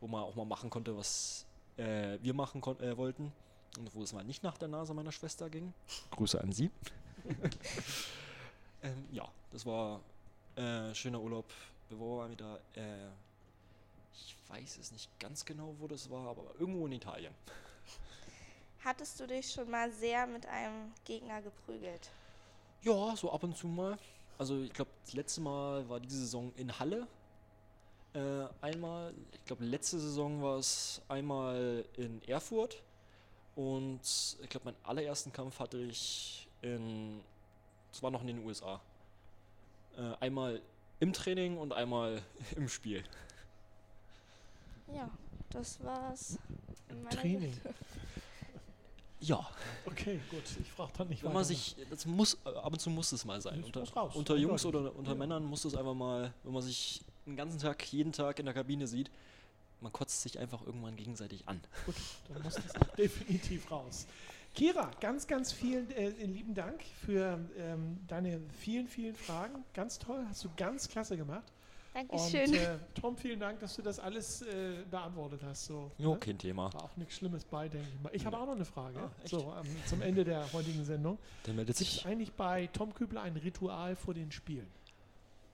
[0.00, 1.44] wo man auch mal machen konnte, was
[1.76, 3.32] äh, wir machen äh, wollten
[3.78, 5.74] und wo es mal nicht nach der Nase meiner Schwester ging.
[6.12, 6.70] Grüße an sie.
[8.82, 10.00] ähm, ja, das war
[10.56, 11.46] äh, schöner Urlaub.
[11.88, 13.08] Wir waren wieder, äh,
[14.14, 17.34] ich weiß es nicht ganz genau, wo das war, aber irgendwo in Italien.
[18.84, 22.08] Hattest du dich schon mal sehr mit einem Gegner geprügelt?
[22.82, 23.98] Ja, so ab und zu mal.
[24.38, 27.06] Also ich glaube, das letzte Mal war diese Saison in Halle.
[28.12, 32.82] Äh, einmal, ich glaube, letzte Saison war es einmal in Erfurt.
[33.54, 34.00] Und
[34.42, 37.20] ich glaube, meinen allerersten Kampf hatte ich in,
[37.90, 38.80] das war noch in den USA.
[39.96, 40.60] Äh, einmal
[41.00, 42.20] im Training und einmal
[42.56, 43.02] im Spiel.
[44.94, 45.10] Ja,
[45.50, 46.38] das war's.
[46.88, 47.60] in meiner Training.
[49.20, 49.46] Ja,
[49.86, 50.42] Okay, gut.
[50.60, 53.12] Ich frage dann nicht wenn weiter man sich, das muss, äh, ab und zu muss
[53.12, 53.62] es mal sein.
[53.64, 55.16] Unter, unter Jungs oder unter Ja.
[55.16, 58.54] Männern muss es einfach mal, wenn man sich den ganzen Tag, jeden Tag in der
[58.54, 59.10] Kabine sieht,
[59.80, 61.60] man kotzt sich einfach irgendwann gegenseitig an.
[61.84, 61.94] Gut,
[62.28, 64.06] dann muss das definitiv raus.
[64.54, 69.64] Kira, ganz, ganz vielen äh, lieben Dank für ähm, deine vielen, vielen Fragen.
[69.74, 71.44] Ganz toll, hast du ganz klasse gemacht.
[71.96, 72.54] Und Dankeschön.
[72.54, 75.64] äh, Tom, vielen Dank, dass du das alles äh, beantwortet hast.
[75.66, 76.18] So, Jo, ne?
[76.18, 76.72] kein Thema.
[76.74, 78.10] War auch nichts Schlimmes bei, denke ich mal.
[78.14, 78.98] Ich habe auch noch eine Frage.
[78.98, 81.18] Ah, so, ähm, zum Ende der heutigen Sendung.
[81.44, 84.66] Dann meldet Gibt es sich eigentlich bei Tom Kübler ein Ritual vor den Spielen?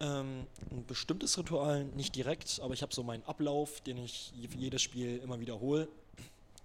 [0.00, 4.82] ähm, ein bestimmtes Ritual, nicht direkt, aber ich habe so meinen Ablauf, den ich jedes
[4.82, 5.86] Spiel immer wiederhole,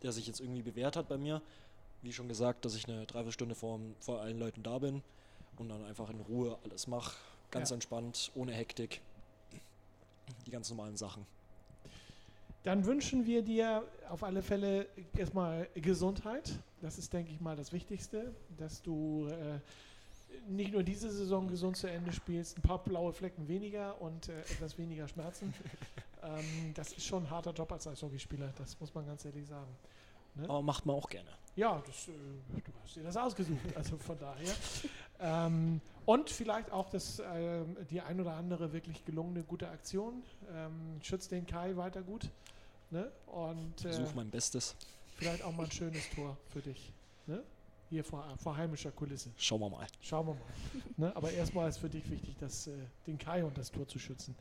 [0.01, 1.43] der sich jetzt irgendwie bewährt hat bei mir.
[2.01, 5.03] Wie schon gesagt, dass ich eine Dreiviertelstunde vor, vor allen Leuten da bin
[5.59, 7.15] und dann einfach in Ruhe alles mache,
[7.51, 7.75] ganz Ja.
[7.75, 9.01] entspannt, ohne Hektik.
[10.45, 11.25] Die ganz normalen Sachen.
[12.63, 16.59] Dann wünschen wir dir auf alle Fälle erstmal Gesundheit.
[16.81, 19.59] Das ist, denke ich mal, das Wichtigste, dass du äh,
[20.49, 24.39] nicht nur diese Saison gesund zu Ende spielst, ein paar blaue Flecken weniger und äh,
[24.41, 25.53] etwas weniger Schmerzen.
[26.23, 29.73] ähm, das ist schon ein harter Job als Eishockeyspieler, das muss man ganz ehrlich sagen.
[30.43, 31.29] Aber macht man auch gerne.
[31.55, 32.11] Ja, das, äh,
[32.53, 34.53] du hast dir das ausgesucht, also von daher.
[35.19, 40.23] Ähm, und vielleicht auch das, ähm, die ein oder andere wirklich gelungene gute Aktion.
[40.53, 42.29] Ähm, schützt den Kai weiter gut.
[42.91, 43.11] Ne?
[43.25, 44.73] Und äh, Versuche mein Bestes.
[45.17, 46.93] vielleicht auch mal ein schönes Tor für dich.
[47.25, 47.43] Ne?
[47.89, 49.31] Hier vor, vor heimischer Kulisse.
[49.35, 49.85] Schauen wir mal.
[49.99, 50.41] Schauen wir mal.
[50.95, 51.13] ne?
[51.13, 52.71] Aber erstmal ist für dich wichtig, das, äh,
[53.05, 54.33] den Kai und das Tor zu schützen.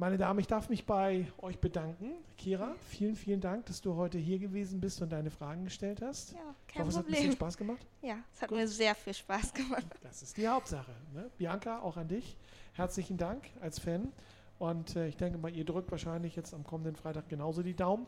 [0.00, 2.12] Meine Damen, ich darf mich bei euch bedanken.
[2.36, 6.32] Kira, vielen, vielen Dank, dass du heute hier gewesen bist und deine Fragen gestellt hast.
[6.34, 6.38] Ja,
[6.68, 7.36] Ich kein hoffe, es hat ein bisschen Problem.
[7.36, 7.86] Spaß gemacht.
[8.02, 9.86] Ja, es hat mir sehr viel Spaß gemacht.
[10.02, 10.92] Das ist die Hauptsache.
[11.12, 11.28] Ne?
[11.36, 12.36] Bianca, auch an dich.
[12.74, 14.12] Herzlichen Dank als Fan.
[14.60, 18.06] Und äh, ich denke mal, ihr drückt wahrscheinlich jetzt am kommenden Freitag genauso die Daumen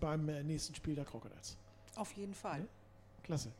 [0.00, 1.58] beim äh, nächsten Spiel der Crocodiles.
[1.96, 2.60] Auf jeden Fall.
[2.60, 2.66] Ja.
[3.22, 3.52] Klasse.